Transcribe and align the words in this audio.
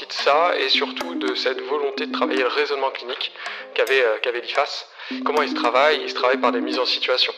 de 0.00 0.12
ça 0.12 0.52
et 0.58 0.68
surtout 0.68 1.14
de 1.14 1.34
cette 1.34 1.60
volonté 1.62 2.06
de 2.06 2.12
travailler 2.12 2.40
le 2.42 2.48
raisonnement 2.48 2.90
clinique 2.90 3.32
qu'avait 3.74 4.02
qu'avait 4.22 4.40
l'IFAS. 4.40 4.86
Comment 5.24 5.42
il 5.42 5.50
se 5.50 5.54
travaille? 5.54 6.00
Il 6.02 6.08
se 6.08 6.14
travaille 6.14 6.38
par 6.38 6.52
des 6.52 6.60
mises 6.60 6.78
en 6.78 6.86
situation. 6.86 7.32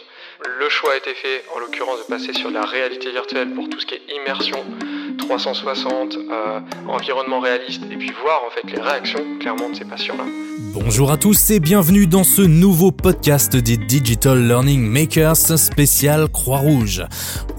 Le 0.59 0.69
choix 0.69 0.93
a 0.93 0.96
été 0.96 1.14
fait, 1.14 1.45
en 1.55 1.59
l'occurrence, 1.59 1.98
de 2.01 2.05
passer 2.05 2.32
sur 2.32 2.51
la 2.51 2.64
réalité 2.64 3.11
virtuelle 3.11 3.51
pour 3.51 3.69
tout 3.69 3.80
ce 3.80 3.87
qui 3.87 3.95
est 3.95 4.03
immersion 4.14 4.64
360, 5.27 6.16
euh, 6.16 6.61
environnement 6.88 7.41
réaliste, 7.41 7.82
et 7.91 7.96
puis 7.96 8.12
voir 8.23 8.43
en 8.46 8.50
fait 8.50 8.70
les 8.70 8.80
réactions 8.80 9.20
clairement 9.41 9.70
de 9.70 9.74
ces 9.74 9.84
patients-là. 9.84 10.24
Bonjour 10.74 11.11
à 11.11 11.16
tous 11.16 11.50
et 11.50 11.61
bienvenue 11.61 12.06
dans 12.06 12.24
ce 12.24 12.43
nouveau 12.43 12.91
podcast 12.91 13.56
des 13.56 13.77
Digital 13.77 14.46
Learning 14.46 14.87
Makers 14.87 15.59
spécial 15.59 16.29
Croix-Rouge. 16.29 17.05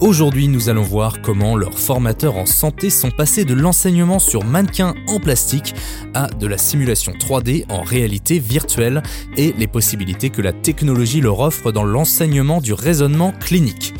Aujourd'hui, 0.00 0.48
nous 0.48 0.68
allons 0.68 0.82
voir 0.82 1.22
comment 1.22 1.56
leurs 1.56 1.78
formateurs 1.78 2.36
en 2.36 2.46
santé 2.46 2.90
sont 2.90 3.10
passés 3.10 3.44
de 3.44 3.54
l'enseignement 3.54 4.18
sur 4.18 4.44
mannequin 4.44 4.94
en 5.08 5.18
plastique 5.18 5.74
à 6.14 6.28
de 6.28 6.46
la 6.46 6.58
simulation 6.58 7.12
3D 7.12 7.64
en 7.68 7.82
réalité 7.82 8.38
virtuelle 8.38 9.02
et 9.36 9.54
les 9.58 9.66
possibilités 9.66 10.30
que 10.30 10.42
la 10.42 10.52
technologie 10.52 11.20
leur 11.20 11.40
offre 11.40 11.72
dans 11.72 11.84
l'enseignement 11.84 12.60
du 12.60 12.74
raisonnement 12.74 13.32
clinique. 13.32 13.94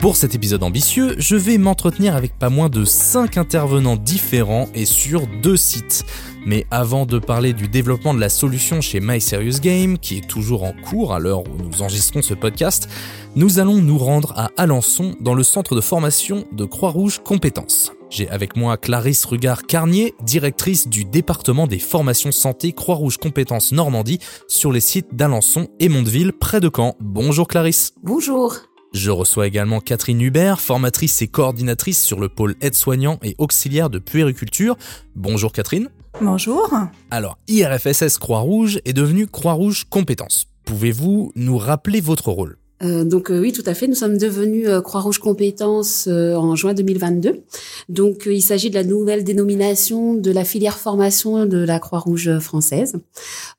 Pour 0.00 0.14
cet 0.14 0.34
épisode 0.34 0.62
ambitieux, 0.62 1.14
je 1.18 1.36
vais 1.36 1.56
m'entretenir 1.56 2.16
avec 2.16 2.38
pas 2.38 2.50
moins 2.50 2.68
de 2.68 2.84
5 2.84 3.38
intervenants 3.38 3.96
différents 3.96 4.68
et 4.74 4.84
sur 4.84 5.26
deux 5.42 5.56
sites. 5.56 6.04
Mais 6.44 6.66
avant 6.70 7.06
de 7.06 7.18
parler 7.18 7.54
du 7.54 7.66
développement 7.66 8.14
de 8.14 8.20
la 8.20 8.28
solution 8.28 8.80
chez 8.80 9.00
My 9.00 9.18
qui 9.18 10.18
est 10.18 10.28
toujours 10.28 10.64
en 10.64 10.72
cours 10.72 11.14
à 11.14 11.18
l'heure 11.18 11.40
où 11.40 11.62
nous 11.62 11.82
enregistrons 11.82 12.22
ce 12.22 12.34
podcast, 12.34 12.88
nous 13.34 13.58
allons 13.58 13.76
nous 13.76 13.98
rendre 13.98 14.32
à 14.36 14.50
Alençon 14.58 15.16
dans 15.20 15.34
le 15.34 15.42
centre 15.42 15.74
de 15.74 15.80
formation 15.80 16.44
de 16.52 16.64
Croix-Rouge 16.66 17.20
Compétences. 17.24 17.92
J'ai 18.10 18.28
avec 18.28 18.54
moi 18.54 18.76
Clarisse 18.76 19.24
Rugard-Carnier, 19.24 20.14
directrice 20.22 20.88
du 20.88 21.04
département 21.04 21.66
des 21.66 21.80
formations 21.80 22.32
santé 22.32 22.72
Croix-Rouge 22.72 23.16
Compétences 23.16 23.72
Normandie 23.72 24.20
sur 24.46 24.70
les 24.70 24.80
sites 24.80 25.14
d'Alençon 25.14 25.68
et 25.80 25.88
Mondeville 25.88 26.32
près 26.32 26.60
de 26.60 26.70
Caen. 26.74 26.94
Bonjour 27.00 27.48
Clarisse. 27.48 27.94
Bonjour. 28.04 28.54
Je 28.96 29.10
reçois 29.10 29.46
également 29.46 29.80
Catherine 29.80 30.22
Hubert, 30.22 30.58
formatrice 30.58 31.20
et 31.20 31.28
coordinatrice 31.28 32.02
sur 32.02 32.18
le 32.18 32.30
pôle 32.30 32.54
aide-soignant 32.62 33.18
et 33.22 33.34
auxiliaire 33.36 33.90
de 33.90 33.98
puériculture. 33.98 34.74
Bonjour 35.14 35.52
Catherine. 35.52 35.90
Bonjour. 36.22 36.72
Alors, 37.10 37.36
IRFSS 37.46 38.16
Croix-Rouge 38.16 38.80
est 38.86 38.94
devenu 38.94 39.26
Croix-Rouge 39.26 39.84
Compétences. 39.90 40.46
Pouvez-vous 40.64 41.30
nous 41.36 41.58
rappeler 41.58 42.00
votre 42.00 42.30
rôle? 42.30 42.56
Euh, 42.82 43.04
donc 43.04 43.30
euh, 43.30 43.40
oui, 43.40 43.52
tout 43.52 43.62
à 43.66 43.74
fait. 43.74 43.86
Nous 43.86 43.94
sommes 43.94 44.18
devenus 44.18 44.68
euh, 44.68 44.80
Croix-Rouge 44.80 45.18
Compétences 45.18 46.08
en 46.08 46.54
juin 46.54 46.74
2022. 46.74 47.42
Donc 47.88 48.24
il 48.26 48.42
s'agit 48.42 48.70
de 48.70 48.74
la 48.74 48.84
nouvelle 48.84 49.24
dénomination 49.24 50.14
de 50.14 50.30
la 50.30 50.44
filière 50.44 50.78
formation 50.78 51.46
de 51.46 51.58
la 51.58 51.78
Croix-Rouge 51.78 52.38
française. 52.38 52.96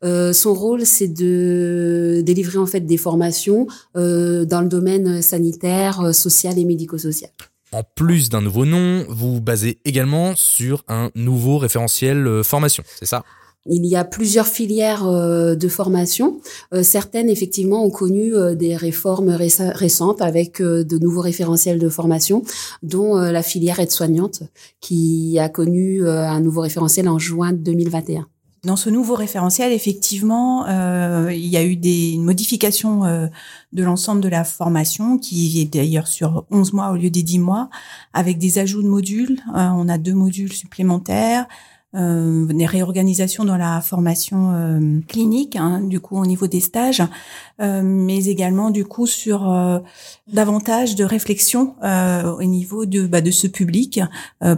son 0.04 0.54
rôle, 0.54 0.86
c'est 0.86 1.08
de 1.08 2.22
délivrer 2.24 2.58
en 2.58 2.66
fait 2.66 2.82
des 2.82 2.98
formations 2.98 3.68
dans 3.96 4.62
le 4.62 4.68
domaine 4.68 5.22
sanitaire, 5.22 6.14
social 6.14 6.58
et 6.60 6.66
médico-social. 6.66 7.30
En 7.72 7.84
plus 7.84 8.30
d'un 8.30 8.42
nouveau 8.42 8.66
nom, 8.66 9.06
vous 9.10 9.36
vous 9.36 9.42
basez 9.42 9.80
également 9.84 10.36
sur 10.36 10.84
un 10.88 11.12
nouveau 11.16 11.58
référentiel 11.58 12.42
formation, 12.44 12.84
c'est 13.00 13.06
ça? 13.06 13.24
Il 13.70 13.86
y 13.86 13.96
a 13.96 14.04
plusieurs 14.04 14.48
filières 14.48 15.06
euh, 15.06 15.56
de 15.56 15.68
formation. 15.68 16.40
Euh, 16.74 16.84
certaines, 16.84 17.30
effectivement, 17.30 17.84
ont 17.84 17.90
connu 17.90 18.36
euh, 18.36 18.56
des 18.56 18.76
réformes 18.76 19.30
récentes 19.30 20.22
avec 20.22 20.62
de 20.62 20.98
nouveaux 20.98 21.22
référentiels 21.22 21.80
de 21.80 21.90
formation, 21.90 22.44
dont 22.84 23.16
la 23.16 23.44
filière 23.44 23.80
aide-soignante, 23.80 24.44
qui 24.82 25.38
a 25.40 25.50
connu 25.50 26.08
un 26.08 26.40
nouveau 26.40 26.62
référentiel 26.62 27.08
en 27.10 27.20
juin 27.20 27.54
2021. 27.54 28.28
Dans 28.64 28.76
ce 28.76 28.90
nouveau 28.90 29.16
référentiel, 29.16 29.72
effectivement, 29.72 30.66
il 31.30 31.46
y 31.46 31.58
a 31.58 31.64
eu 31.64 31.76
des 31.76 32.18
modifications 32.18 33.04
de 33.74 33.84
l'ensemble 33.84 34.22
de 34.22 34.30
la 34.30 34.44
formation, 34.44 35.18
qui 35.18 35.62
est 35.62 35.74
d'ailleurs 35.74 36.08
sur 36.08 36.46
11 36.52 36.74
mois 36.74 36.90
au 36.92 36.96
lieu 36.96 37.10
des 37.10 37.24
10 37.24 37.40
mois, 37.40 37.70
avec 38.14 38.38
des 38.38 38.60
ajouts 38.60 38.84
de 38.84 38.88
modules. 38.88 39.40
on 39.54 39.88
a 39.88 39.98
deux 39.98 40.14
modules 40.14 40.54
supplémentaires, 40.54 41.48
euh, 41.98 42.46
des 42.46 42.66
réorganisations 42.66 43.44
dans 43.44 43.58
la 43.58 43.82
formation 43.82 44.52
euh, 44.54 45.00
clinique, 45.08 45.56
hein, 45.56 45.82
du 45.82 46.00
coup 46.00 46.18
au 46.18 46.26
niveau 46.26 46.48
des 46.48 46.60
stages, 46.60 47.04
euh, 47.60 47.82
mais 47.84 48.26
également 48.26 48.70
du 48.70 48.86
coup 48.86 49.08
sur 49.08 49.52
euh, 49.52 49.80
davantage 50.32 50.96
de 50.96 51.04
réflexion 51.04 51.76
euh, 51.84 52.32
au 52.32 52.44
niveau 52.44 52.86
de 52.86 53.08
bah, 53.08 53.22
de 53.22 53.32
ce 53.32 53.48
public 53.48 54.00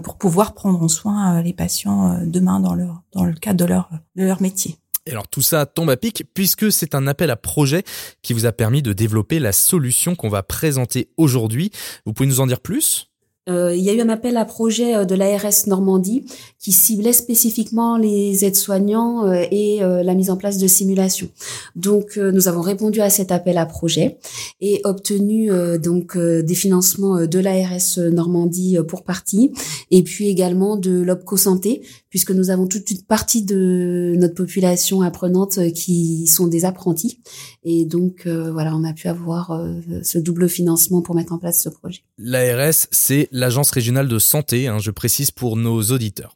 pour 0.04 0.18
pouvoir 0.18 0.54
prendre 0.54 0.82
en 0.82 0.88
soin 0.88 1.42
les 1.42 1.54
patients 1.54 2.20
demain 2.26 2.60
dans 2.60 2.76
leur 2.76 3.02
dans 3.14 3.24
le 3.24 3.34
cadre 3.34 3.66
de 3.66 3.66
leur 3.66 3.90
de 4.16 4.24
leur 4.24 4.42
métier. 4.42 4.78
Et 5.06 5.12
alors 5.12 5.28
tout 5.28 5.42
ça 5.42 5.66
tombe 5.66 5.90
à 5.90 5.98
pic 5.98 6.24
puisque 6.34 6.72
c'est 6.72 6.94
un 6.94 7.08
appel 7.08 7.32
à 7.32 7.36
projet 7.36 7.84
qui 8.22 8.34
vous 8.34 8.46
a 8.46 8.52
permis 8.52 8.82
de 8.82 8.94
développer 8.94 9.40
la 9.40 9.52
solution 9.52 10.16
qu'on 10.16 10.30
va 10.30 10.44
présenter 10.44 11.10
aujourd'hui. 11.18 11.72
Vous 12.06 12.14
pouvez 12.14 12.28
nous 12.28 12.42
en 12.42 12.48
dire 12.48 12.60
plus? 12.60 13.09
Euh, 13.50 13.76
il 13.76 13.84
y 13.84 13.90
a 13.90 13.94
eu 13.94 14.02
un 14.02 14.10
appel 14.10 14.38
à 14.38 14.46
projet 14.46 14.96
euh, 14.96 15.06
de 15.06 15.16
l'ARS 15.16 15.68
Normandie 15.68 16.26
qui 16.60 16.72
ciblait 16.72 17.14
spécifiquement 17.14 17.98
les 17.98 18.46
aides-soignants 18.46 19.26
euh, 19.26 19.44
et 19.52 19.80
la 19.82 20.14
mise 20.14 20.30
en 20.30 20.38
place 20.38 20.58
de 20.58 20.68
simulations. 20.68 21.30
Donc, 21.76 22.18
nous 22.18 22.48
avons 22.48 22.62
répondu 22.62 23.02
à 23.02 23.09
cet 23.09 23.32
appel 23.32 23.58
à 23.58 23.66
projet 23.66 24.18
et 24.62 24.82
obtenu 24.84 25.50
donc 25.82 26.18
des 26.18 26.56
financements 26.56 27.26
de 27.26 27.40
l'ARS 27.40 28.00
Normandie 28.12 28.78
pour 28.88 29.04
partie 29.04 29.52
et 29.92 30.04
puis 30.04 30.28
également 30.28 30.76
de 30.76 31.02
l'OPCO 31.02 31.38
Santé 31.38 31.82
puisque 32.09 32.31
nous 32.31 32.50
avons 32.50 32.68
toute 32.68 32.90
une 32.92 33.02
partie 33.02 33.44
de 33.44 34.16
notre 34.18 34.36
population 34.36 35.02
apprenante 35.02 35.72
qui 35.74 36.28
sont 36.28 36.47
des 36.47 36.66
apprentis 36.66 37.20
et 37.64 37.86
donc 37.86 38.28
voilà, 38.28 38.75
on 38.75 38.84
a 38.84 38.94
pu 38.94 39.08
avoir 39.08 39.59
ce 40.03 40.18
double 40.18 40.50
financement 40.50 41.02
pour 41.02 41.16
mettre 41.16 41.34
en 41.34 41.38
place 41.38 41.64
ce 41.64 41.70
projet. 41.70 42.03
L'ARS, 42.18 42.88
c'est 42.92 43.28
l'Agence 43.31 43.72
régionale 43.72 44.08
de 44.08 44.20
santé, 44.20 44.68
hein, 44.68 44.80
je 44.80 44.92
précise 44.92 45.31
pour 45.31 45.56
nos 45.56 45.81
auditeurs. 45.84 46.36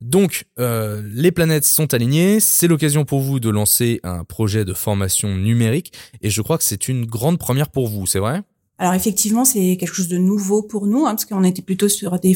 Donc, 0.00 0.46
euh, 0.58 1.02
les 1.12 1.30
planètes 1.30 1.66
sont 1.66 1.92
alignées, 1.92 2.40
c'est 2.40 2.68
l'occasion 2.68 3.04
pour 3.04 3.20
vous 3.20 3.38
de 3.38 3.50
lancer 3.50 4.00
un 4.02 4.24
projet 4.24 4.64
de 4.64 4.72
formation 4.72 5.36
numérique, 5.36 5.92
et 6.22 6.30
je 6.30 6.40
crois 6.40 6.56
que 6.56 6.64
c'est 6.64 6.88
une 6.88 7.04
grande 7.04 7.38
première 7.38 7.68
pour 7.68 7.86
vous, 7.86 8.06
c'est 8.06 8.18
vrai? 8.18 8.42
Alors 8.80 8.94
effectivement, 8.94 9.44
c'est 9.44 9.76
quelque 9.76 9.94
chose 9.94 10.08
de 10.08 10.16
nouveau 10.16 10.62
pour 10.62 10.86
nous, 10.86 11.04
hein, 11.04 11.10
parce 11.10 11.26
qu'on 11.26 11.44
était 11.44 11.60
plutôt 11.60 11.90
sur 11.90 12.18
des, 12.18 12.34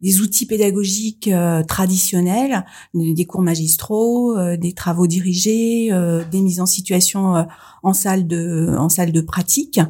des 0.00 0.20
outils 0.22 0.46
pédagogiques 0.46 1.28
euh, 1.28 1.62
traditionnels, 1.62 2.64
des, 2.94 3.26
cours 3.26 3.42
magistraux, 3.42 4.38
euh, 4.38 4.56
des 4.56 4.72
travaux 4.72 5.06
dirigés, 5.06 5.90
des 6.32 6.40
mises 6.40 6.60
en 6.60 6.66
situation 6.66 7.46
en 7.82 7.92
salle 7.92 8.26
de 8.26 8.74
en 8.78 8.88
salle 8.88 9.12
de 9.12 9.20
pratique. 9.20 9.80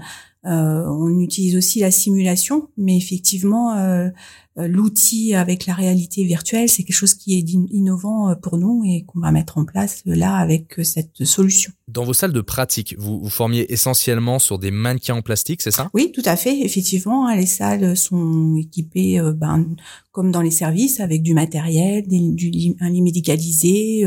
Euh, 0.47 0.85
on 0.87 1.19
utilise 1.21 1.57
aussi 1.57 1.81
la 1.81 1.91
simulation, 1.91 2.69
mais 2.77 2.97
effectivement, 2.97 3.73
euh, 3.73 4.09
euh, 4.09 4.11
l'outil 4.57 5.35
avec 5.35 5.67
la 5.67 5.75
réalité 5.75 6.25
virtuelle, 6.25 6.69
c'est 6.69 6.85
quelque 6.85 6.97
chose 6.97 7.15
qui 7.15 7.37
est 7.39 7.51
innovant 7.73 8.35
pour 8.37 8.57
nous 8.57 8.83
et 8.87 9.05
qu'on 9.05 9.21
va 9.21 9.33
mettre 9.33 9.59
en 9.59 9.65
place 9.65 10.03
là 10.07 10.37
avec 10.37 10.75
cette 10.83 11.25
solution. 11.25 11.73
Dans 11.89 12.05
vos 12.05 12.15
salles 12.15 12.33
de 12.33 12.41
pratique, 12.41 12.95
vous, 12.99 13.21
vous 13.21 13.31
formiez 13.31 13.73
essentiellement 13.73 14.39
sur 14.39 14.59
des 14.59 14.71
mannequins 14.71 15.17
en 15.17 15.23
plastique, 15.23 15.61
c'est 15.61 15.71
ça? 15.71 15.91
Oui, 15.93 16.13
tout 16.15 16.23
à 16.25 16.37
fait. 16.37 16.61
Effectivement, 16.61 17.27
hein, 17.27 17.37
les 17.37 17.47
salles 17.47 17.97
sont 17.97 18.57
équipées, 18.57 19.21
ben, 19.35 19.67
comme 20.13 20.31
dans 20.31 20.41
les 20.41 20.51
services, 20.51 21.01
avec 21.01 21.23
du 21.23 21.35
matériel, 21.35 22.07
du, 22.07 22.77
un 22.81 22.91
lit 22.91 23.03
médicalisé 23.03 24.07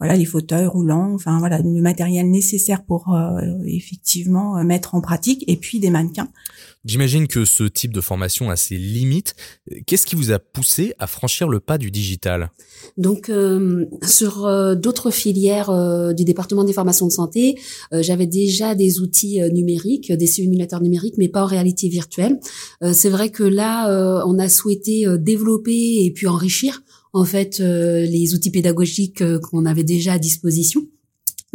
voilà 0.00 0.16
les 0.16 0.24
fauteuils 0.24 0.66
roulants, 0.66 1.14
enfin 1.14 1.38
voilà 1.38 1.58
le 1.58 1.80
matériel 1.80 2.30
nécessaire 2.30 2.84
pour 2.84 3.14
euh, 3.14 3.40
effectivement 3.64 4.58
euh, 4.58 4.64
mettre 4.64 4.94
en 4.94 5.00
pratique 5.00 5.44
et 5.46 5.56
puis 5.56 5.78
des 5.78 5.90
mannequins. 5.90 6.28
J'imagine 6.84 7.26
que 7.26 7.44
ce 7.44 7.64
type 7.64 7.92
de 7.92 8.00
formation 8.00 8.50
a 8.50 8.56
ses 8.56 8.76
limites. 8.76 9.34
Qu'est-ce 9.86 10.06
qui 10.06 10.16
vous 10.16 10.32
a 10.32 10.38
poussé 10.38 10.94
à 10.98 11.06
franchir 11.06 11.48
le 11.48 11.60
pas 11.60 11.78
du 11.78 11.90
digital? 11.90 12.50
Donc 12.96 13.28
euh, 13.28 13.86
sur 14.02 14.42
d'autres 14.76 15.10
filières 15.10 16.14
du 16.14 16.24
département 16.24 16.64
des 16.64 16.72
formations 16.72 17.06
de 17.06 17.12
santé, 17.12 17.56
j'avais 17.92 18.26
déjà 18.26 18.74
des 18.74 19.00
outils 19.00 19.40
numériques, 19.52 20.12
des 20.12 20.26
simulateurs 20.26 20.80
numériques, 20.80 21.14
mais 21.18 21.28
pas 21.28 21.42
en 21.42 21.46
réalité 21.46 21.88
virtuelle. 21.88 22.38
C'est 22.92 23.10
vrai 23.10 23.30
que 23.30 23.44
là, 23.44 24.24
on 24.26 24.38
a 24.38 24.48
souhaité 24.48 25.06
développer 25.18 26.04
et 26.04 26.12
puis 26.12 26.26
enrichir 26.26 26.82
en 27.14 27.24
fait 27.24 27.60
euh, 27.60 28.04
les 28.04 28.34
outils 28.34 28.50
pédagogiques 28.50 29.22
euh, 29.22 29.38
qu'on 29.38 29.64
avait 29.64 29.84
déjà 29.84 30.14
à 30.14 30.18
disposition. 30.18 30.86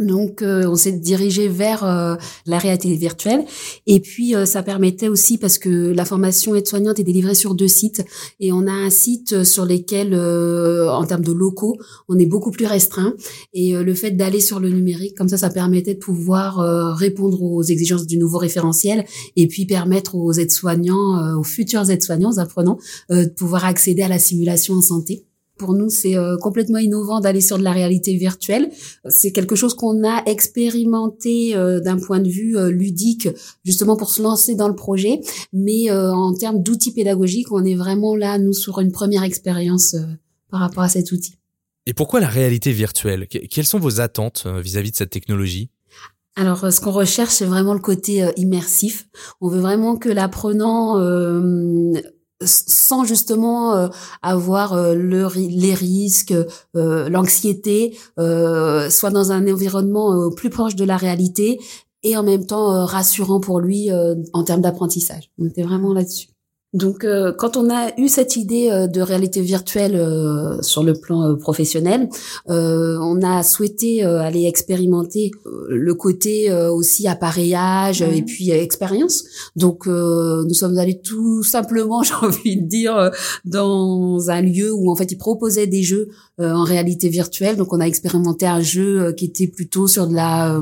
Donc, 0.00 0.40
euh, 0.42 0.66
on 0.66 0.76
s'est 0.76 0.92
dirigé 0.92 1.46
vers 1.48 2.18
la 2.46 2.58
réalité 2.58 2.94
virtuelle. 2.94 3.44
Et 3.86 4.00
puis, 4.00 4.34
ça 4.44 4.62
permettait 4.62 5.08
aussi, 5.08 5.38
parce 5.38 5.58
que 5.58 5.92
la 5.92 6.04
formation 6.04 6.54
aide-soignante 6.54 6.98
est 6.98 7.04
délivrée 7.04 7.34
sur 7.34 7.54
deux 7.54 7.68
sites, 7.68 8.04
et 8.40 8.50
on 8.52 8.66
a 8.66 8.72
un 8.72 8.90
site 8.90 9.44
sur 9.44 9.64
lesquels, 9.64 10.14
en 10.14 11.04
termes 11.04 11.24
de 11.24 11.32
locaux, 11.32 11.76
on 12.08 12.18
est 12.18 12.26
beaucoup 12.26 12.50
plus 12.50 12.66
restreint. 12.66 13.14
Et 13.52 13.72
le 13.72 13.94
fait 13.94 14.12
d'aller 14.12 14.40
sur 14.40 14.58
le 14.58 14.70
numérique, 14.70 15.16
comme 15.16 15.28
ça, 15.28 15.36
ça 15.36 15.50
permettait 15.50 15.94
de 15.94 15.98
pouvoir 15.98 16.96
répondre 16.96 17.42
aux 17.42 17.62
exigences 17.62 18.06
du 18.06 18.18
nouveau 18.18 18.38
référentiel, 18.38 19.04
et 19.36 19.46
puis 19.46 19.66
permettre 19.66 20.14
aux 20.14 20.32
aides-soignants, 20.32 21.38
aux 21.38 21.44
futurs 21.44 21.90
aides-soignants, 21.90 22.32
aux 22.32 22.40
apprenants, 22.40 22.78
de 23.10 23.26
pouvoir 23.26 23.64
accéder 23.64 24.02
à 24.02 24.08
la 24.08 24.18
simulation 24.18 24.74
en 24.74 24.82
santé 24.82 25.26
Pour 25.60 25.74
nous, 25.74 25.90
c'est 25.90 26.16
complètement 26.40 26.78
innovant 26.78 27.20
d'aller 27.20 27.42
sur 27.42 27.58
de 27.58 27.62
la 27.62 27.72
réalité 27.72 28.16
virtuelle. 28.16 28.70
C'est 29.10 29.30
quelque 29.30 29.54
chose 29.54 29.74
qu'on 29.74 30.08
a 30.08 30.22
expérimenté 30.24 31.52
d'un 31.84 31.98
point 31.98 32.18
de 32.18 32.30
vue 32.30 32.56
ludique, 32.70 33.28
justement 33.62 33.94
pour 33.94 34.08
se 34.10 34.22
lancer 34.22 34.54
dans 34.54 34.68
le 34.68 34.74
projet. 34.74 35.20
Mais 35.52 35.92
en 35.92 36.32
termes 36.32 36.62
d'outils 36.62 36.94
pédagogiques, 36.94 37.52
on 37.52 37.62
est 37.64 37.74
vraiment 37.74 38.16
là, 38.16 38.38
nous, 38.38 38.54
sur 38.54 38.80
une 38.80 38.90
première 38.90 39.22
expérience 39.22 39.94
par 40.50 40.60
rapport 40.60 40.82
à 40.82 40.88
cet 40.88 41.12
outil. 41.12 41.34
Et 41.84 41.92
pourquoi 41.92 42.20
la 42.20 42.28
réalité 42.28 42.72
virtuelle? 42.72 43.26
Quelles 43.26 43.66
sont 43.66 43.78
vos 43.78 44.00
attentes 44.00 44.46
vis-à-vis 44.46 44.92
de 44.92 44.96
cette 44.96 45.10
technologie? 45.10 45.70
Alors, 46.36 46.64
euh, 46.64 46.70
ce 46.70 46.80
qu'on 46.80 46.92
recherche, 46.92 47.34
c'est 47.34 47.44
vraiment 47.44 47.74
le 47.74 47.80
côté 47.80 48.22
euh, 48.22 48.30
immersif. 48.36 49.08
On 49.40 49.48
veut 49.48 49.60
vraiment 49.60 49.96
que 49.96 50.08
l'apprenant, 50.08 50.98
euh, 50.98 51.92
sans 52.42 53.04
justement 53.04 53.90
avoir 54.22 54.94
le, 54.94 55.28
les 55.36 55.74
risques, 55.74 56.34
l'anxiété, 56.74 57.96
soit 58.16 59.10
dans 59.10 59.32
un 59.32 59.46
environnement 59.50 60.30
plus 60.30 60.50
proche 60.50 60.74
de 60.74 60.84
la 60.84 60.96
réalité 60.96 61.60
et 62.02 62.16
en 62.16 62.22
même 62.22 62.46
temps 62.46 62.84
rassurant 62.86 63.40
pour 63.40 63.60
lui 63.60 63.90
en 64.32 64.44
termes 64.44 64.62
d'apprentissage. 64.62 65.30
On 65.38 65.46
était 65.46 65.62
vraiment 65.62 65.92
là-dessus. 65.92 66.28
Donc, 66.72 67.04
euh, 67.04 67.32
quand 67.32 67.56
on 67.56 67.68
a 67.68 67.90
eu 67.98 68.06
cette 68.06 68.36
idée 68.36 68.70
euh, 68.70 68.86
de 68.86 69.00
réalité 69.00 69.40
virtuelle 69.40 69.96
euh, 69.96 70.62
sur 70.62 70.84
le 70.84 70.92
plan 70.92 71.34
professionnel, 71.36 72.08
on 72.46 73.20
a 73.22 73.42
souhaité 73.42 74.02
aller 74.02 74.46
expérimenter 74.46 75.30
le 75.68 75.94
côté 75.94 76.52
aussi 76.52 77.08
appareillage 77.08 78.02
et 78.02 78.22
puis 78.22 78.50
expérience. 78.50 79.24
Donc, 79.56 79.86
nous 79.86 80.54
sommes 80.54 80.78
allés 80.78 81.00
tout 81.00 81.42
simplement, 81.42 82.02
j'ai 82.04 82.14
envie 82.14 82.56
de 82.56 82.66
dire, 82.66 83.10
dans 83.44 84.30
un 84.30 84.42
lieu 84.42 84.72
où 84.72 84.90
en 84.90 84.96
fait 84.96 85.10
ils 85.12 85.18
proposaient 85.18 85.66
des 85.66 85.82
jeux 85.82 86.08
en 86.38 86.64
réalité 86.64 87.08
virtuelle. 87.08 87.56
Donc, 87.56 87.72
on 87.72 87.80
a 87.80 87.86
expérimenté 87.86 88.46
un 88.46 88.60
jeu 88.60 89.12
qui 89.12 89.26
était 89.26 89.46
plutôt 89.46 89.86
sur 89.86 90.06
de 90.06 90.14
la, 90.14 90.60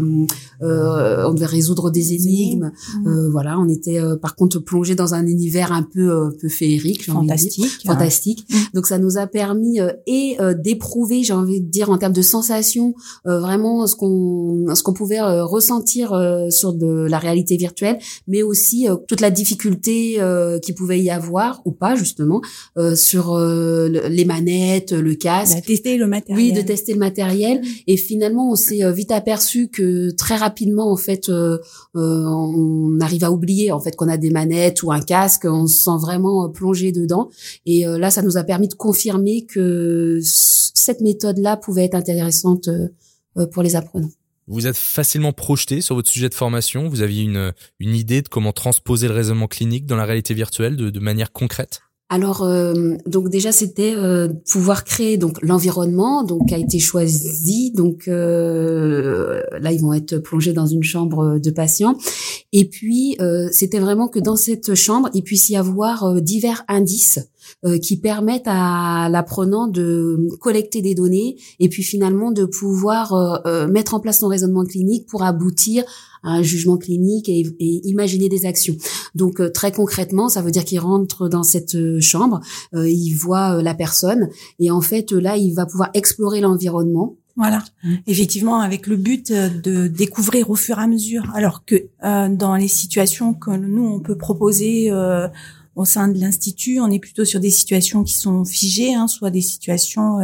on 0.61 1.35
devait 1.35 1.47
résoudre 1.47 1.91
des 1.91 2.15
énigmes. 2.15 2.71
Mmh. 3.05 3.29
voilà, 3.31 3.59
on 3.59 3.69
était 3.69 4.01
par 4.21 4.37
contre 4.37 4.59
plongé 4.59 4.95
dans 4.95 5.15
un 5.15 5.27
univers 5.27 5.73
un 5.73 5.83
peu 5.83 5.98
peu 5.99 6.37
peu 6.41 6.49
féerique, 6.49 7.05
fantastique, 7.07 7.85
fantastique. 7.85 8.47
Mm. 8.49 8.57
Donc 8.75 8.87
ça 8.87 8.99
nous 8.99 9.19
a 9.19 9.27
permis 9.27 9.81
euh, 9.81 9.93
et 10.07 10.37
euh, 10.41 10.55
d'éprouver, 10.55 11.23
j'ai 11.23 11.33
envie 11.33 11.61
de 11.61 11.69
dire 11.69 11.91
en 11.91 11.99
termes 11.99 12.13
de 12.13 12.23
sensations, 12.23 12.95
euh, 13.27 13.41
vraiment 13.41 13.87
ce 13.87 13.97
qu'on 13.97 14.75
ce 14.75 14.83
qu'on 14.83 14.93
pouvait 14.93 15.21
ressentir 15.21 16.09
sur 16.51 16.73
de 16.73 17.07
la 17.09 17.19
réalité 17.19 17.57
virtuelle, 17.57 17.99
mais 18.27 18.43
aussi 18.43 18.87
toute 19.07 19.21
la 19.21 19.31
difficulté 19.31 20.19
qui 20.63 20.73
pouvait 20.73 21.01
y 21.01 21.11
avoir 21.11 21.63
ou 21.65 21.73
pas 21.73 21.95
justement 21.97 22.41
sur 22.95 23.39
les 23.39 24.25
manettes, 24.25 24.93
le 24.93 25.15
casque. 25.15 25.57
De 25.57 25.65
tester 25.65 25.97
le 25.97 26.07
matériel. 26.07 26.45
Oui, 26.45 26.53
de 26.53 26.63
tester 26.63 26.93
le 26.93 26.99
matériel. 26.99 27.63
Et 27.87 27.97
finalement, 27.97 28.51
on 28.51 28.57
s'est 28.57 28.91
vite 28.93 29.11
aperçu 29.11 29.69
que 29.69 30.11
très 30.11 30.37
rapidement, 30.37 30.91
en 30.93 30.97
fait, 30.97 31.31
on 31.95 32.99
arrive 33.01 33.25
à 33.25 33.31
oublier 33.31 33.73
en 33.73 33.81
fait 33.81 33.97
qu'on 33.97 34.09
a 34.09 34.17
des 34.17 34.31
manettes 34.31 34.83
ou 34.83 34.93
un 34.93 35.01
casque. 35.01 35.45
On 35.45 35.67
se 35.67 35.83
vraiment 35.97 36.45
euh, 36.45 36.49
plongé 36.49 36.93
dedans. 36.93 37.31
Et 37.67 37.87
euh, 37.87 37.99
là, 37.99 38.11
ça 38.11 38.23
nous 38.23 38.37
a 38.37 38.45
permis 38.45 38.69
de 38.69 38.75
confirmer 38.75 39.47
que 39.47 40.21
cette 40.23 41.01
méthode-là 41.01 41.57
pouvait 41.57 41.85
être 41.85 41.95
intéressante 41.95 42.69
euh, 42.69 43.47
pour 43.47 43.63
les 43.63 43.77
apprenants. 43.77 44.11
Vous 44.47 44.67
êtes 44.67 44.77
facilement 44.77 45.33
projeté 45.33 45.81
sur 45.81 45.95
votre 45.95 46.09
sujet 46.09 46.29
de 46.29 46.35
formation. 46.35 46.89
Vous 46.89 47.03
aviez 47.03 47.23
une, 47.23 47.53
une 47.81 47.95
idée 47.95 48.23
de 48.23 48.29
comment 48.29 48.53
transposer 48.53 49.07
le 49.07 49.15
raisonnement 49.15 49.47
clinique 49.47 49.87
dans 49.87 49.97
la 49.97 50.05
réalité 50.05 50.35
virtuelle 50.35 50.77
de, 50.77 50.91
de 50.91 51.01
manière 51.01 51.33
concrète? 51.33 51.83
Alors 52.11 52.43
euh, 52.43 52.97
donc 53.05 53.29
déjà 53.29 53.53
c'était 53.53 53.95
euh, 53.95 54.29
pouvoir 54.51 54.85
créer 54.85 55.19
donc 55.19 55.37
l'environnement 55.43 56.25
donc 56.25 56.53
a 56.53 56.57
été 56.57 56.79
choisi. 56.79 57.71
Donc 57.73 58.09
euh, 58.09 59.43
là 59.61 59.73
ils 59.73 59.81
vont 59.81 59.93
être 59.93 60.17
plongés 60.17 60.55
dans 60.55 60.67
une 60.67 60.83
chambre 60.83 61.39
de 61.39 61.51
patients. 61.51 61.97
Et 62.53 62.65
puis 62.65 63.19
c'était 63.53 63.79
vraiment 63.79 64.09
que 64.09 64.19
dans 64.19 64.37
cette 64.37 64.75
chambre 64.75 65.11
il 65.13 65.23
puisse 65.23 65.51
y 65.51 65.57
avoir 65.57 66.21
divers 66.23 66.65
indices 66.69 67.21
qui 67.83 67.99
permettent 67.99 68.47
à 68.47 69.09
l'apprenant 69.11 69.69
de 69.69 70.29
collecter 70.41 70.81
des 70.81 70.95
données 70.95 71.37
et 71.61 71.69
puis 71.69 71.83
finalement 71.83 72.31
de 72.31 72.47
pouvoir 72.47 73.43
mettre 73.69 73.95
en 73.95 74.01
place 74.01 74.21
son 74.21 74.29
raisonnement 74.29 74.65
clinique 74.65 75.07
pour 75.07 75.25
aboutir 75.25 75.85
un 76.23 76.43
jugement 76.43 76.77
clinique 76.77 77.29
et, 77.29 77.45
imaginer 77.85 78.29
des 78.29 78.47
actions. 78.47 78.77
Donc 79.15 79.41
euh, 79.41 79.51
très 79.51 79.73
concrètement, 79.73 80.29
ça 80.29 80.43
veut 80.43 80.51
dire 80.51 80.65
qu'il 80.65 80.81
rentre 80.81 81.29
dans 81.29 81.43
cette 81.43 81.75
euh, 81.75 82.01
chambre, 82.01 82.41
euh, 82.75 82.89
il 82.89 83.15
voit 83.15 83.63
la 83.63 83.75
personne 83.75 84.29
et 84.59 84.71
en 84.71 84.81
fait 84.81 85.13
là, 85.13 85.37
il 85.37 85.55
va 85.55 85.67
pouvoir 85.67 85.91
explorer 85.95 86.41
l'environnement. 86.41 87.17
Voilà, 87.37 87.63
mmh. 87.85 87.95
effectivement, 88.09 88.61
avec 88.61 88.89
le 88.89 88.97
but 88.97 89.31
de 89.31 89.87
découvrir 89.87 90.51
au 90.51 90.57
fur 90.57 90.81
et 90.81 90.83
à 90.83 90.89
mesure. 90.89 91.23
Alors 91.35 91.65
que 91.65 91.87
dans 92.03 92.57
les 92.57 92.67
situations 92.67 93.33
que 93.33 93.53
nous 93.53 93.87
on 93.87 94.01
peut 94.01 94.19
proposer 94.19 94.91
au 95.77 95.85
sein 95.85 96.09
de 96.09 96.19
l'institut, 96.19 96.81
on 96.81 96.91
est 96.91 96.99
plutôt 96.99 97.25
sur 97.25 97.39
des 97.39 97.51
situations 97.51 98.03
qui 98.03 98.19
sont 98.19 98.45
figées, 98.45 98.93
hein, 98.93 99.07
soit 99.07 99.31
des 99.31 99.41
situations 99.41 100.19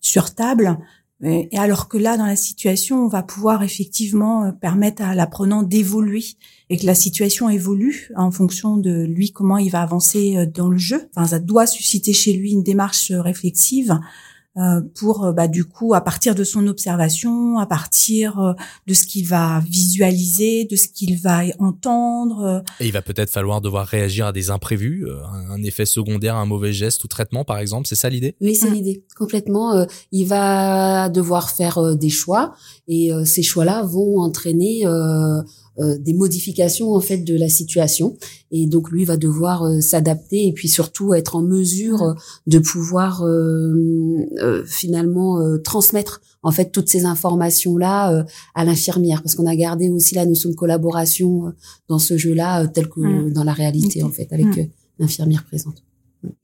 sur 0.00 0.34
table. 0.34 0.78
Et 1.22 1.56
alors 1.56 1.88
que 1.88 1.96
là, 1.96 2.18
dans 2.18 2.26
la 2.26 2.36
situation, 2.36 3.04
on 3.04 3.08
va 3.08 3.22
pouvoir 3.22 3.62
effectivement 3.62 4.44
euh, 4.44 4.52
permettre 4.52 5.02
à 5.02 5.14
l'apprenant 5.14 5.62
d'évoluer 5.62 6.22
et 6.68 6.76
que 6.76 6.84
la 6.84 6.94
situation 6.94 7.48
évolue 7.48 8.10
en 8.16 8.30
fonction 8.30 8.76
de 8.76 9.04
lui, 9.04 9.32
comment 9.32 9.56
il 9.56 9.70
va 9.70 9.80
avancer 9.80 10.36
euh, 10.36 10.44
dans 10.44 10.68
le 10.68 10.76
jeu. 10.76 11.08
Enfin, 11.16 11.28
ça 11.28 11.38
doit 11.38 11.66
susciter 11.66 12.12
chez 12.12 12.34
lui 12.34 12.52
une 12.52 12.62
démarche 12.62 13.12
réflexive 13.12 13.92
euh, 13.92 13.96
pour 14.94 15.24
euh, 15.24 15.32
bah, 15.32 15.48
du 15.48 15.64
coup 15.64 15.94
à 15.94 16.00
partir 16.00 16.34
de 16.34 16.44
son 16.44 16.66
observation, 16.66 17.58
à 17.58 17.66
partir 17.66 18.38
euh, 18.38 18.52
de 18.86 18.94
ce 18.94 19.04
qu'il 19.04 19.26
va 19.26 19.60
visualiser, 19.60 20.64
de 20.64 20.76
ce 20.76 20.88
qu'il 20.88 21.18
va 21.20 21.42
entendre. 21.58 22.64
Et 22.80 22.86
il 22.86 22.92
va 22.92 23.02
peut-être 23.02 23.30
falloir 23.30 23.60
devoir 23.60 23.86
réagir 23.86 24.26
à 24.26 24.32
des 24.32 24.50
imprévus, 24.50 25.06
un 25.50 25.62
effet 25.62 25.86
secondaire, 25.86 26.36
un 26.36 26.46
mauvais 26.46 26.72
geste 26.72 27.04
ou 27.04 27.08
traitement 27.08 27.44
par 27.44 27.58
exemple, 27.58 27.86
c'est 27.86 27.94
ça 27.94 28.08
l'idée? 28.08 28.34
Oui, 28.40 28.54
c'est 28.54 28.70
mmh. 28.70 28.74
l'idée 28.74 29.04
complètement. 29.16 29.86
il 30.12 30.26
va 30.26 31.08
devoir 31.08 31.50
faire 31.50 31.96
des 31.96 32.10
choix 32.10 32.54
et 32.88 33.10
ces 33.24 33.42
choix-là 33.42 33.82
vont 33.82 34.20
entraîner 34.20 34.86
euh, 34.86 35.42
des 35.78 36.14
modifications 36.14 36.94
en 36.94 37.00
fait 37.00 37.18
de 37.18 37.36
la 37.36 37.48
situation 37.48 38.16
et 38.50 38.66
donc 38.66 38.90
lui 38.90 39.04
va 39.04 39.16
devoir 39.16 39.64
euh, 39.64 39.80
s'adapter 39.80 40.46
et 40.46 40.52
puis 40.52 40.68
surtout 40.68 41.14
être 41.14 41.36
en 41.36 41.42
mesure 41.42 42.02
euh, 42.02 42.14
de 42.46 42.58
pouvoir 42.58 43.24
finalement 44.66 45.58
transmettre 45.62 46.20
en 46.42 46.50
fait 46.50 46.70
toutes 46.70 46.88
ces 46.88 47.04
informations 47.04 47.76
là 47.76 48.24
à 48.54 48.64
l'infirmière 48.64 49.22
parce 49.22 49.34
qu'on 49.34 49.46
a 49.46 49.56
gardé 49.56 49.88
aussi 49.88 50.14
la 50.14 50.26
notion 50.26 50.50
de 50.50 50.54
collaboration 50.54 51.52
dans 51.88 51.98
ce 51.98 52.16
jeu 52.16 52.34
là 52.34 52.66
tel 52.66 52.88
que 52.88 53.00
mmh. 53.00 53.32
dans 53.32 53.44
la 53.44 53.52
réalité 53.52 54.02
en 54.02 54.10
fait 54.10 54.32
avec 54.32 54.46
mmh. 54.46 54.68
l'infirmière 54.98 55.44
présente. 55.44 55.85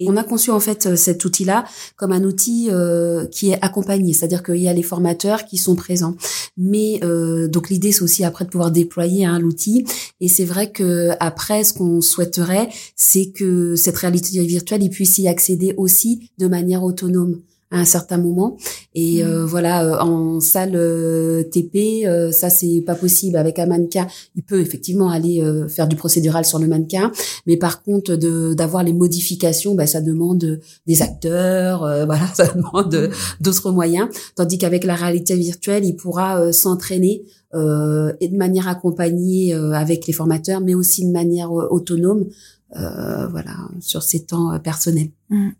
Et 0.01 0.09
on 0.09 0.17
a 0.17 0.25
conçu 0.25 0.51
en 0.51 0.61
fait 0.61 0.87
euh, 0.87 0.97
cet 0.97 1.25
outil-là 1.25 1.65
comme 1.97 2.13
un 2.13 2.25
outil 2.25 2.69
euh, 2.71 3.27
qui 3.27 3.51
est 3.51 3.59
accompagné, 3.63 4.13
c'est-à-dire 4.13 4.43
qu'il 4.43 4.57
y 4.57 4.69
a 4.69 4.73
les 4.73 4.83
formateurs 4.83 5.45
qui 5.45 5.57
sont 5.57 5.75
présents. 5.75 6.17
Mais 6.57 7.01
euh, 7.03 7.49
donc 7.49 7.71
l'idée 7.71 7.93
c'est 7.93 8.03
aussi 8.03 8.25
après 8.25 8.45
de 8.45 8.51
pouvoir 8.51 8.71
déployer 8.71 9.25
hein, 9.25 9.39
l'outil. 9.39 9.85
Et 10.21 10.29
c'est 10.29 10.45
vrai 10.45 10.71
que 10.71 11.11
après 11.21 11.65
ce 11.65 11.73
qu'on 11.73 12.01
souhaiterait, 12.01 12.69
c'est 12.97 13.31
que 13.31 13.77
cette 13.77 13.97
réalité 13.97 14.41
virtuelle, 14.45 14.83
il 14.83 14.91
puisse 14.91 15.19
y 15.19 15.29
accéder 15.29 15.75
aussi 15.77 16.31
de 16.39 16.49
manière 16.49 16.83
autonome 16.83 17.41
à 17.73 17.79
un 17.79 17.85
certain 17.85 18.19
moment. 18.19 18.57
Et 18.95 19.25
euh, 19.25 19.43
mmh. 19.43 19.47
voilà, 19.47 19.85
euh, 19.85 19.99
en 20.01 20.41
salle 20.41 20.73
euh, 20.75 21.43
TP, 21.43 22.07
ça 22.33 22.51
c'est 22.51 22.83
pas 22.83 22.95
possible. 22.95 23.37
Avec 23.37 23.59
un 23.59 23.67
mannequin, 23.67 24.07
il 24.37 24.43
peut 24.43 24.61
effectivement 24.61 25.11
aller 25.11 25.43
faire 25.69 25.89
du 25.89 25.97
procédural 25.97 26.45
sur 26.45 26.59
le 26.59 26.69
mannequin, 26.69 27.11
mais 27.47 27.57
par 27.57 27.83
contre 27.83 28.17
de 28.17 28.55
d'avoir 28.55 28.85
les 28.85 28.93
modifications, 28.93 29.75
bah, 29.75 29.87
ça 29.87 30.01
demande 30.01 30.61
des 30.87 31.03
acteurs, 31.03 31.81
voilà, 32.07 32.27
ça 32.35 32.47
demande 32.53 32.95
mmh. 32.95 33.43
d'autres 33.43 33.73
moyens. 33.73 34.09
Tandis 34.37 34.59
qu'avec 34.59 34.85
la 34.85 34.95
réalité 34.95 35.35
virtuelle, 35.35 35.85
il 35.85 35.97
pourra 35.97 36.53
s'entraîner 36.53 37.25
et 37.55 38.29
de 38.29 38.37
manière 38.37 38.69
accompagnée 38.69 39.55
avec 39.55 40.07
les 40.07 40.13
formateurs, 40.13 40.61
mais 40.61 40.75
aussi 40.75 41.07
de 41.07 41.13
manière 41.13 41.51
autonome, 41.53 42.27
voilà, 42.75 43.57
sur 43.81 44.03
ses 44.03 44.25
temps 44.25 44.59
personnels. 44.61 45.11
Mmh. 45.31 45.51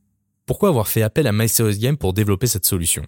Pourquoi 0.47 0.69
avoir 0.69 0.89
fait 0.89 1.03
appel 1.03 1.27
à 1.27 1.33
MySerious 1.33 1.79
Game 1.79 1.97
pour 1.97 2.13
développer 2.13 2.47
cette 2.47 2.67
solution? 2.67 3.03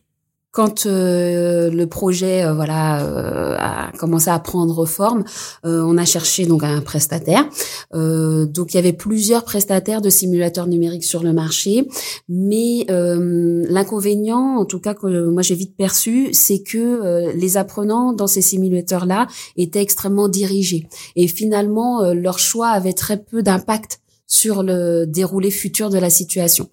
Quand 0.54 0.86
euh, 0.86 1.68
le 1.68 1.88
projet 1.88 2.44
euh, 2.44 2.54
voilà 2.54 3.04
euh, 3.04 3.56
a 3.58 3.90
commencé 3.98 4.30
à 4.30 4.38
prendre 4.38 4.86
forme, 4.86 5.24
on 5.64 5.98
a 5.98 6.04
cherché 6.04 6.46
donc 6.46 6.62
un 6.62 6.80
prestataire. 6.80 7.44
donc 7.92 8.72
il 8.72 8.74
y 8.74 8.78
avait 8.78 8.92
plusieurs 8.92 9.44
prestataires 9.44 10.00
de 10.00 10.10
simulateurs 10.10 10.68
numériques 10.68 11.02
sur 11.02 11.24
le 11.24 11.32
marché, 11.32 11.88
mais 12.28 12.86
l'inconvénient, 12.88 14.58
en 14.58 14.64
tout 14.64 14.78
cas 14.78 14.94
que 14.94 15.28
moi 15.28 15.42
j'ai 15.42 15.56
vite 15.56 15.76
perçu, 15.76 16.28
c'est 16.32 16.62
que 16.62 17.32
les 17.34 17.56
apprenants 17.56 18.12
dans 18.12 18.28
ces 18.28 18.42
simulateurs 18.42 19.06
là 19.06 19.26
étaient 19.56 19.82
extrêmement 19.82 20.28
dirigés. 20.28 20.86
Et 21.16 21.26
finalement 21.26 22.12
leur 22.12 22.38
choix 22.38 22.68
avait 22.68 22.92
très 22.92 23.16
peu 23.16 23.42
d'impact 23.42 24.00
sur 24.34 24.62
le 24.62 25.06
déroulé 25.06 25.50
futur 25.50 25.90
de 25.90 25.98
la 25.98 26.10
situation. 26.10 26.68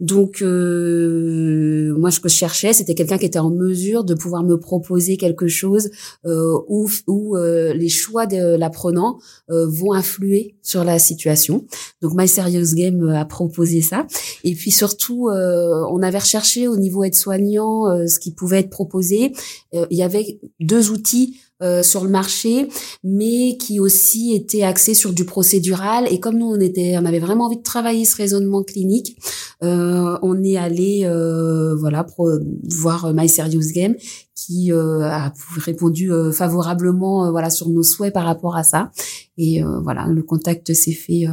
Donc 0.00 0.42
euh, 0.42 1.94
moi 1.96 2.10
ce 2.10 2.18
que 2.18 2.28
je 2.28 2.34
cherchais 2.34 2.72
c'était 2.72 2.94
quelqu'un 2.94 3.18
qui 3.18 3.26
était 3.26 3.38
en 3.38 3.50
mesure 3.50 4.02
de 4.04 4.14
pouvoir 4.14 4.42
me 4.42 4.58
proposer 4.58 5.16
quelque 5.16 5.46
chose 5.46 5.90
euh, 6.26 6.58
où, 6.68 6.90
où 7.06 7.36
euh, 7.36 7.72
les 7.72 7.88
choix 7.88 8.26
de 8.26 8.56
l'apprenant 8.56 9.18
euh, 9.50 9.66
vont 9.68 9.92
influer 9.92 10.56
sur 10.62 10.82
la 10.82 10.98
situation. 10.98 11.64
Donc 12.02 12.12
My 12.14 12.26
Serious 12.26 12.74
Game 12.74 13.08
a 13.08 13.24
proposé 13.24 13.80
ça 13.80 14.06
et 14.42 14.54
puis 14.54 14.72
surtout 14.72 15.28
on 15.30 16.02
avait 16.02 16.18
recherché 16.18 16.66
au 16.68 16.76
niveau 16.76 17.04
aide-soignant 17.04 18.06
ce 18.06 18.18
qui 18.18 18.32
pouvait 18.32 18.60
être 18.60 18.70
proposé. 18.70 19.32
il 19.72 19.96
y 19.96 20.02
avait 20.02 20.40
deux 20.60 20.90
outils 20.90 21.36
euh, 21.64 21.82
sur 21.82 22.04
le 22.04 22.10
marché, 22.10 22.68
mais 23.02 23.56
qui 23.56 23.80
aussi 23.80 24.34
était 24.34 24.62
axé 24.62 24.92
sur 24.92 25.14
du 25.14 25.24
procédural. 25.24 26.06
Et 26.12 26.20
comme 26.20 26.36
nous, 26.36 26.46
on 26.46 26.60
était, 26.60 26.96
on 26.98 27.06
avait 27.06 27.18
vraiment 27.18 27.46
envie 27.46 27.56
de 27.56 27.62
travailler 27.62 28.04
ce 28.04 28.16
raisonnement 28.16 28.62
clinique, 28.62 29.16
euh, 29.62 30.18
on 30.20 30.44
est 30.44 30.58
allé, 30.58 31.04
euh, 31.04 31.74
voilà, 31.74 32.04
pour 32.04 32.30
voir 32.68 33.14
My 33.14 33.28
Serious 33.28 33.72
Game, 33.74 33.94
qui 34.34 34.72
a 34.72 35.32
répondu 35.56 36.10
favorablement, 36.32 37.30
voilà, 37.30 37.48
sur 37.48 37.70
nos 37.70 37.82
souhaits 37.82 38.12
par 38.12 38.24
rapport 38.24 38.56
à 38.56 38.62
ça. 38.62 38.90
Et 39.38 39.62
voilà, 39.82 40.06
le 40.06 40.22
contact 40.22 40.74
s'est 40.74 40.92
fait 40.92 41.26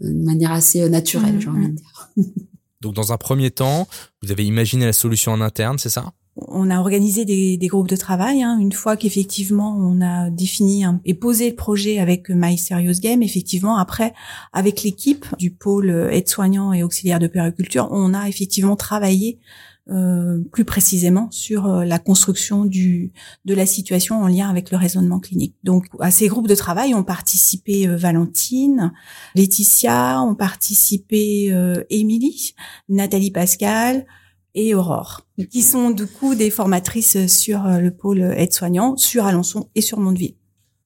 de 0.00 0.24
manière 0.24 0.52
assez 0.52 0.88
naturelle, 0.88 1.40
j'ai 1.40 1.48
envie 1.48 1.70
de 1.70 1.76
dire. 1.76 2.10
Donc, 2.82 2.94
dans 2.94 3.12
un 3.12 3.16
premier 3.16 3.50
temps, 3.50 3.88
vous 4.22 4.30
avez 4.30 4.44
imaginé 4.44 4.84
la 4.84 4.92
solution 4.92 5.32
en 5.32 5.40
interne, 5.40 5.78
c'est 5.78 5.88
ça? 5.88 6.12
On 6.36 6.70
a 6.70 6.78
organisé 6.80 7.24
des, 7.24 7.66
groupes 7.68 7.88
de 7.88 7.96
travail. 7.96 8.42
Hein. 8.42 8.58
Une 8.58 8.72
fois 8.72 8.96
qu'effectivement 8.96 9.76
on 9.78 10.00
a 10.00 10.30
défini 10.30 10.84
et 11.04 11.14
posé 11.14 11.50
le 11.50 11.56
projet 11.56 11.98
avec 11.98 12.28
My 12.28 12.58
Serious 12.58 13.00
Game, 13.00 13.22
effectivement 13.22 13.76
après 13.76 14.12
avec 14.52 14.82
l'équipe 14.82 15.26
du 15.38 15.50
pôle 15.50 15.90
aide-soignant 16.10 16.72
et 16.72 16.82
auxiliaire 16.82 17.18
de 17.18 17.26
périculture, 17.26 17.88
on 17.90 18.14
a 18.14 18.28
effectivement 18.28 18.76
travaillé 18.76 19.38
euh, 19.90 20.38
plus 20.50 20.64
précisément 20.64 21.28
sur 21.30 21.66
euh, 21.66 21.84
la 21.84 21.98
construction 21.98 22.64
du 22.64 23.12
de 23.44 23.52
la 23.52 23.66
situation 23.66 24.22
en 24.22 24.28
lien 24.28 24.48
avec 24.48 24.70
le 24.70 24.78
raisonnement 24.78 25.20
clinique. 25.20 25.56
Donc 25.62 25.84
à 26.00 26.10
ces 26.10 26.26
groupes 26.26 26.48
de 26.48 26.54
travail 26.54 26.94
ont 26.94 27.04
participé 27.04 27.86
euh, 27.86 27.94
Valentine, 27.94 28.94
Laetitia, 29.34 30.22
ont 30.22 30.34
participé 30.34 31.54
Émilie, 31.90 32.54
Nathalie 32.88 33.30
Pascal, 33.30 34.06
et 34.54 34.74
Aurore, 34.74 35.26
qui 35.50 35.62
sont 35.62 35.90
du 35.90 36.06
coup 36.06 36.34
des 36.34 36.50
formatrices 36.50 37.26
sur 37.26 37.66
euh, 37.66 37.78
le 37.78 37.90
pôle 37.90 38.22
aide-soignant, 38.36 38.96
sur 38.96 39.26
Alençon 39.26 39.68
et 39.74 39.80
sur 39.80 39.98
Mondeville 39.98 40.36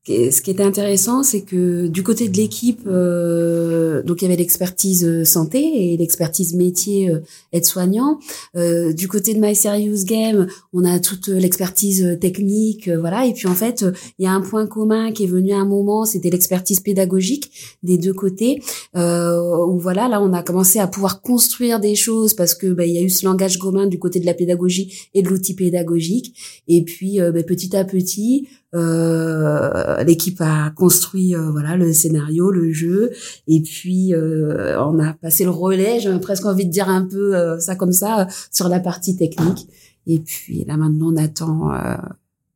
ce 0.09 0.41
qui 0.41 0.51
était 0.51 0.63
intéressant, 0.63 1.23
c'est 1.23 1.43
que 1.43 1.87
du 1.87 2.03
côté 2.03 2.29
de 2.29 2.37
l'équipe, 2.37 2.81
euh, 2.87 4.03
donc 4.03 4.23
il 4.23 4.25
y 4.25 4.29
avait 4.29 4.37
l'expertise 4.37 5.05
euh, 5.05 5.25
santé 5.25 5.93
et 5.93 5.97
l'expertise 5.97 6.55
métier 6.55 7.11
euh, 7.11 7.21
aide-soignant. 7.53 8.19
Euh, 8.57 8.93
du 8.93 9.07
côté 9.07 9.35
de 9.35 9.41
My 9.41 9.55
Serious 9.55 10.05
Game, 10.05 10.47
on 10.73 10.85
a 10.85 10.99
toute 10.99 11.29
l'expertise 11.29 12.19
technique, 12.21 12.89
voilà. 12.89 13.27
Et 13.27 13.35
puis 13.35 13.49
en 13.49 13.55
fait, 13.55 13.85
il 14.19 14.25
y 14.25 14.29
a 14.29 14.33
un 14.33 14.41
point 14.41 14.67
commun 14.67 15.13
qui 15.13 15.25
est 15.25 15.29
venu 15.29 15.53
à 15.53 15.59
un 15.59 15.67
moment, 15.67 16.05
c'était 16.05 16.31
l'expertise 16.31 16.81
pédagogique 16.81 17.51
des 17.83 17.99
deux 17.99 18.15
côtés. 18.15 18.63
où 18.95 19.79
voilà, 19.79 20.09
là, 20.09 20.23
on 20.23 20.33
a 20.33 20.43
commencé 20.43 20.79
à 20.79 20.87
pouvoir 20.87 21.21
construire 21.21 21.81
des 21.81 21.95
choses 21.95 22.35
parce 22.35 22.55
que 22.55 22.69
bah, 22.69 22.87
il 22.87 22.95
y 22.95 22.99
a 22.99 23.03
eu 23.03 23.11
ce 23.11 23.27
langage 23.27 23.59
commun 23.59 23.87
du 23.87 23.99
côté 23.99 24.21
de 24.21 24.27
la 24.27 24.35
pédagogie 24.35 25.11
et 25.15 25.23
de 25.23 25.29
l'outil 25.29 25.55
pédagogique. 25.55 26.35
Et 26.67 26.83
puis 26.83 27.19
bah, 27.19 27.43
petit 27.43 27.77
à 27.77 27.85
petit, 27.85 28.49
euh, 28.75 30.03
l'équipe 30.05 30.41
a 30.41 30.71
construit 30.71 31.35
euh, 31.35 31.51
voilà 31.51 31.77
le 31.77 31.93
scénario, 31.93 32.51
le 32.51 32.71
jeu, 32.73 33.11
et 33.47 33.63
puis 33.63 34.15
euh, 34.15 34.79
on 34.83 34.99
a 34.99 35.15
passé 35.15 35.45
le 35.45 35.51
relais. 35.51 36.01
J'ai 36.01 36.17
presque 36.19 36.45
envie 36.45 36.67
de 36.67 36.71
dire 36.71 36.89
un 36.89 37.07
peu 37.07 37.35
euh, 37.35 37.59
ça 37.59 37.77
comme 37.77 37.93
ça 37.93 38.27
sur 38.53 38.69
la 38.69 38.81
partie 38.81 39.17
technique. 39.17 39.69
Et 40.07 40.21
puis 40.21 40.65
là 40.65 40.77
maintenant 40.77 41.13
on 41.13 41.17
attend 41.17 41.71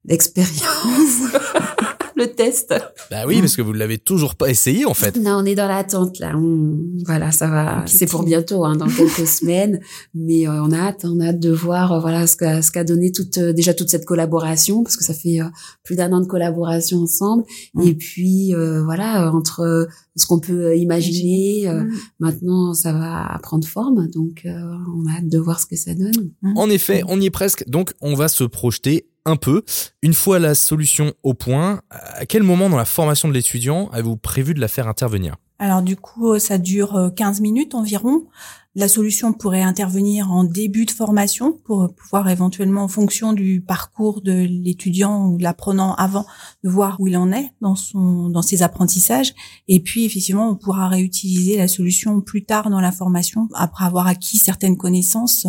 l'expérience. 0.05 1.33
le 2.23 2.33
test. 2.33 2.75
Bah 3.11 3.25
oui, 3.27 3.41
parce 3.41 3.57
que 3.57 3.63
vous 3.63 3.73
l'avez 3.73 3.99
toujours 3.99 4.35
pas 4.35 4.49
essayé 4.49 4.87
en 4.87 4.95
fait. 4.95 5.17
Non, 5.17 5.39
on 5.39 5.45
est 5.45 5.55
dans 5.55 5.69
l'attente 5.69 6.19
là. 6.19 6.35
Voilà, 7.07 7.33
ça 7.33 7.49
va. 7.49 7.85
C'est 7.87 8.07
pour 8.07 8.23
bientôt, 8.23 8.65
hein, 8.65 8.77
dans 8.77 8.87
quelques 8.87 9.27
semaines. 9.27 9.81
Mais 10.15 10.47
euh, 10.47 10.63
on 10.63 10.71
a 10.73 10.79
hâte, 10.79 11.05
on 11.05 11.21
a 11.21 11.29
hâte 11.29 11.41
de 11.41 11.51
voir, 11.51 11.93
euh, 11.93 12.01
voilà, 12.01 12.27
ce 12.27 12.37
qu'a 12.37 12.63
ce 12.63 12.71
qu'a 12.71 12.85
donné 12.85 13.13
toute 13.13 13.39
euh, 13.39 13.53
déjà 13.53 13.75
toute 13.75 13.89
cette 13.89 14.05
collaboration, 14.05 14.83
parce 14.83 14.97
que 14.97 15.05
ça 15.05 15.15
fait 15.15 15.39
plus 15.83 15.97
d'un 15.97 16.13
an 16.13 16.21
de 16.21 16.27
collaboration 16.27 16.99
ensemble. 16.99 17.45
Mm. 17.75 17.83
Et 17.83 17.95
puis 17.95 18.55
voilà, 18.85 19.33
entre 19.33 19.89
ce 20.17 20.27
qu'on 20.27 20.41
peut 20.41 20.77
imaginer, 20.77 21.69
mm. 21.69 21.91
maintenant 22.21 22.75
ça 22.75 22.93
va 22.93 23.39
prendre 23.43 23.67
forme. 23.67 24.09
Donc 24.09 24.45
on 24.45 25.07
a 25.07 25.19
hâte 25.19 25.29
de 25.29 25.39
voir 25.39 25.61
ce 25.61 25.67
que 25.67 25.77
ça 25.77 25.95
donne. 25.95 26.31
En 26.57 26.71
effet, 26.71 27.03
on 27.09 27.21
y 27.21 27.27
est 27.27 27.31
presque. 27.31 27.69
Donc 27.69 27.93
on 28.01 28.15
va 28.15 28.29
se 28.29 28.45
projeter 28.45 29.07
un 29.25 29.37
peu. 29.37 29.63
Une 30.03 30.15
fois 30.15 30.39
la 30.39 30.55
solution 30.55 31.13
au 31.23 31.35
point, 31.35 31.83
à 31.91 32.27
quel 32.27 32.43
moment 32.43 32.69
dans 32.69 32.77
la 32.77 32.85
formation 32.85 33.29
de 33.29 33.35
l'étudiant 33.35 33.89
avez-vous 33.93 34.17
prévu 34.17 34.55
de 34.55 34.61
la 34.61 34.69
faire 34.69 34.89
intervenir? 34.89 35.37
Alors 35.59 35.83
du 35.83 35.95
coup, 35.95 36.39
ça 36.41 36.59
dure 36.59 37.13
15 37.15 37.39
euh, 37.39 37.43
minutes 37.43 37.75
environ. 37.77 38.27
La 38.75 38.89
solution 38.89 39.35
pourrait 39.35 39.63
intervenir 39.63 40.33
en 40.33 40.45
début 40.45 40.87
de 40.87 40.91
formation 40.91 41.53
pour 41.53 41.95
pouvoir 41.95 42.31
éventuellement, 42.31 42.85
en 42.85 42.89
fonction 42.89 43.35
du 43.35 43.61
parcours 43.61 44.23
de 44.23 44.33
l'étudiant 44.33 45.27
ou 45.29 45.37
de 45.37 45.43
l'apprenant 45.43 45.95
avant, 45.95 46.25
de 46.65 46.71
voir 46.71 46.99
où 46.99 47.07
il 47.07 47.17
en 47.19 47.31
est 47.33 47.53
dans 47.61 47.77
son 47.77 48.31
dans 48.31 48.41
ses 48.41 48.63
apprentissages. 48.63 49.35
Et 49.69 49.81
puis 49.81 50.05
effectivement, 50.05 50.49
on 50.49 50.57
pourra 50.57 50.89
réutiliser 50.89 51.59
la 51.59 51.69
solution 51.69 52.23
plus 52.23 52.45
tard 52.45 52.71
dans 52.71 52.81
la 52.81 52.91
formation 52.91 53.47
après 53.55 53.85
avoir 53.85 54.07
acquis 54.07 54.39
certaines 54.39 54.79
connaissances 54.79 55.47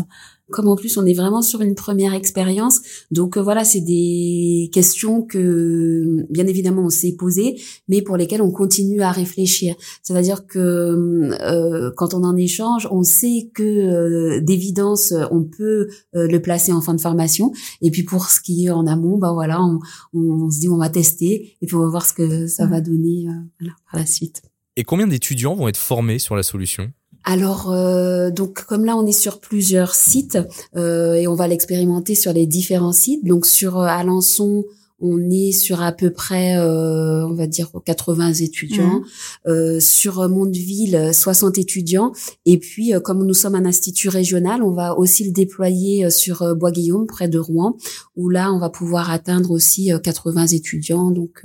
comme 0.53 0.67
en 0.67 0.75
plus 0.75 0.98
on 0.98 1.05
est 1.05 1.13
vraiment 1.13 1.41
sur 1.41 1.62
une 1.62 1.75
première 1.75 2.13
expérience, 2.13 2.79
donc 3.12 3.36
euh, 3.36 3.41
voilà, 3.41 3.65
c'est 3.65 3.81
des 3.81 4.69
questions 4.72 5.24
que 5.24 6.25
bien 6.29 6.48
évidemment 6.48 6.83
on 6.83 6.89
s'est 6.89 7.15
posées, 7.17 7.60
mais 7.89 8.01
pour 8.01 8.15
lesquelles 8.15 8.41
on 8.41 8.51
continue 8.51 9.01
à 9.01 9.12
réfléchir. 9.12 9.75
C'est-à-dire 10.03 10.45
que 10.48 10.60
euh, 10.60 11.91
quand 11.98 12.13
on 12.13 12.24
en 12.24 12.38
échange, 12.38 12.88
on 12.91 13.03
sait 13.03 13.50
que 13.53 13.63
euh, 13.63 14.41
d'évidence 14.41 15.13
on 15.31 15.43
peut 15.43 15.89
le 16.13 16.38
placer 16.38 16.72
en 16.72 16.81
fin 16.81 16.93
de 16.93 17.01
formation, 17.01 17.51
et 17.81 17.91
puis 17.91 18.03
pour 18.03 18.29
ce 18.29 18.39
qui 18.39 18.67
est 18.67 18.69
en 18.69 18.86
amont, 18.86 19.17
bah 19.17 19.33
voilà, 19.33 19.62
on, 19.62 19.79
on, 20.13 20.51
se 20.51 20.60
dit 20.60 20.69
on 20.69 20.77
va 20.77 20.89
tester, 20.89 21.57
et 21.62 21.65
puis 21.65 21.75
on 21.75 21.79
va 21.79 21.89
voir 21.89 22.05
ce 22.05 22.13
que 22.13 22.48
ça 22.48 22.67
va 22.67 22.79
donner 22.79 23.25
voilà, 23.60 23.74
par 23.91 24.00
la 24.00 24.05
suite. 24.05 24.43
Et 24.75 24.83
combien 24.83 25.07
d'étudiants 25.07 25.55
vont 25.55 25.67
être 25.67 25.77
formés 25.77 26.19
sur 26.19 26.36
la 26.36 26.43
solution? 26.43 26.91
Alors, 27.24 27.72
euh, 27.72 28.32
donc 28.32 28.65
comme 28.65 28.86
là 28.86 28.98
on 28.98 29.06
est 29.06 29.12
sur 29.12 29.39
plusieurs 29.39 29.96
sites 29.96 30.38
euh, 30.75 31.13
et 31.13 31.27
on 31.27 31.36
va 31.36 31.48
l'expérimenter 31.48 32.15
sur 32.15 32.34
les 32.34 32.46
différents 32.46 32.92
sites. 32.92 33.25
Donc 33.25 33.46
sur 33.46 33.80
euh, 33.80 33.86
Alençon, 33.86 34.65
on 35.00 35.30
est 35.30 35.51
sur 35.51 35.82
à 35.82 35.92
peu 35.92 36.12
près, 36.12 36.58
on 36.58 37.34
va 37.34 37.46
dire 37.46 37.70
80 37.84 38.36
étudiants. 38.36 39.01
Mmh. 39.46 39.82
sur 39.82 40.30
Mondeville, 40.30 41.13
60 41.13 41.58
étudiants. 41.58 42.13
Et 42.46 42.58
puis, 42.58 42.94
comme 43.03 43.25
nous 43.25 43.34
sommes 43.34 43.56
un 43.56 43.65
institut 43.65 44.08
régional, 44.08 44.63
on 44.63 44.72
va 44.72 44.98
aussi 44.98 45.25
le 45.25 45.32
déployer 45.32 46.10
sur 46.10 46.56
Bois-Guillaume, 46.56 47.06
près 47.06 47.27
de 47.27 47.38
Rouen, 47.38 47.75
où 48.15 48.30
là, 48.30 48.53
on 48.53 48.60
va 48.60 48.70
pouvoir 48.70 49.12
atteindre 49.12 49.51
aussi 49.51 49.92
80 50.01 50.48
étudiants. 50.48 51.12
Donc, 51.12 51.44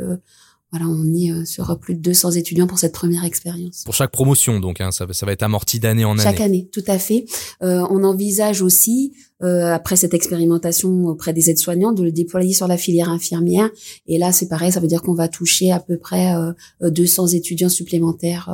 voilà, 0.70 0.86
on 0.86 1.14
est 1.14 1.30
euh, 1.30 1.46
sur 1.46 1.78
plus 1.78 1.94
de 1.94 2.00
200 2.00 2.32
étudiants 2.32 2.66
pour 2.66 2.78
cette 2.78 2.92
première 2.92 3.24
expérience. 3.24 3.84
Pour 3.84 3.94
chaque 3.94 4.10
promotion, 4.10 4.60
donc, 4.60 4.82
hein, 4.82 4.90
ça, 4.90 5.06
ça 5.10 5.24
va 5.24 5.32
être 5.32 5.42
amorti 5.42 5.80
d'année 5.80 6.04
en 6.04 6.12
année. 6.12 6.22
Chaque 6.22 6.42
année, 6.42 6.68
tout 6.70 6.84
à 6.86 6.98
fait. 6.98 7.24
Euh, 7.62 7.86
on 7.88 8.04
envisage 8.04 8.60
aussi, 8.60 9.14
euh, 9.42 9.72
après 9.72 9.96
cette 9.96 10.12
expérimentation 10.12 11.06
auprès 11.06 11.32
des 11.32 11.48
aides-soignants, 11.48 11.92
de 11.92 12.02
le 12.02 12.12
déployer 12.12 12.52
sur 12.52 12.68
la 12.68 12.76
filière 12.76 13.08
infirmière. 13.08 13.70
Et 14.06 14.18
là, 14.18 14.30
c'est 14.30 14.48
pareil, 14.48 14.70
ça 14.70 14.80
veut 14.80 14.88
dire 14.88 15.00
qu'on 15.00 15.14
va 15.14 15.28
toucher 15.28 15.72
à 15.72 15.80
peu 15.80 15.96
près 15.96 16.34
200 16.82 17.28
étudiants 17.28 17.70
supplémentaires 17.70 18.46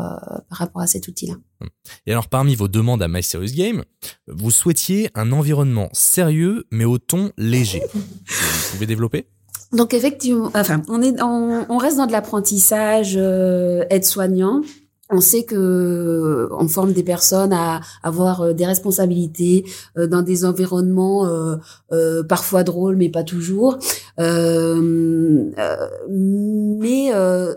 par 0.49 0.59
rapport 0.59 0.83
à 0.83 0.87
cet 0.87 1.09
outil-là. 1.09 1.35
Et 2.07 2.13
alors, 2.13 2.29
parmi 2.29 2.55
vos 2.55 2.69
demandes 2.69 3.03
à 3.03 3.09
My 3.09 3.23
Serious 3.23 3.55
Game, 3.55 3.85
vous 4.29 4.51
souhaitiez 4.51 5.11
un 5.15 5.33
environnement 5.33 5.89
sérieux, 5.93 6.65
mais 6.71 6.85
au 6.85 6.99
ton 6.99 7.33
léger. 7.39 7.83
vous 7.95 8.73
pouvez 8.73 8.87
développer? 8.87 9.27
Donc 9.75 9.95
effectivement, 9.95 10.51
enfin, 10.55 10.83
on 10.89 11.03
est, 11.03 11.21
on, 11.23 11.79
reste 11.79 11.97
dans 11.97 12.07
de 12.07 12.13
l'apprentissage 12.13 13.15
euh, 13.17 13.85
aide-soignant. 13.91 14.63
On 15.11 15.21
sait 15.21 15.45
que 15.45 16.49
on 16.53 16.67
forme 16.67 16.93
des 16.93 17.03
personnes 17.03 17.53
à 17.53 17.81
avoir 18.03 18.41
euh, 18.41 18.53
des 18.55 18.65
responsabilités 18.65 19.65
euh, 19.99 20.07
dans 20.07 20.23
des 20.23 20.45
environnements 20.45 21.29
parfois 22.29 22.65
drôles, 22.65 22.97
mais 22.97 23.09
pas 23.09 23.23
toujours. 23.23 23.79
mais 24.19 24.25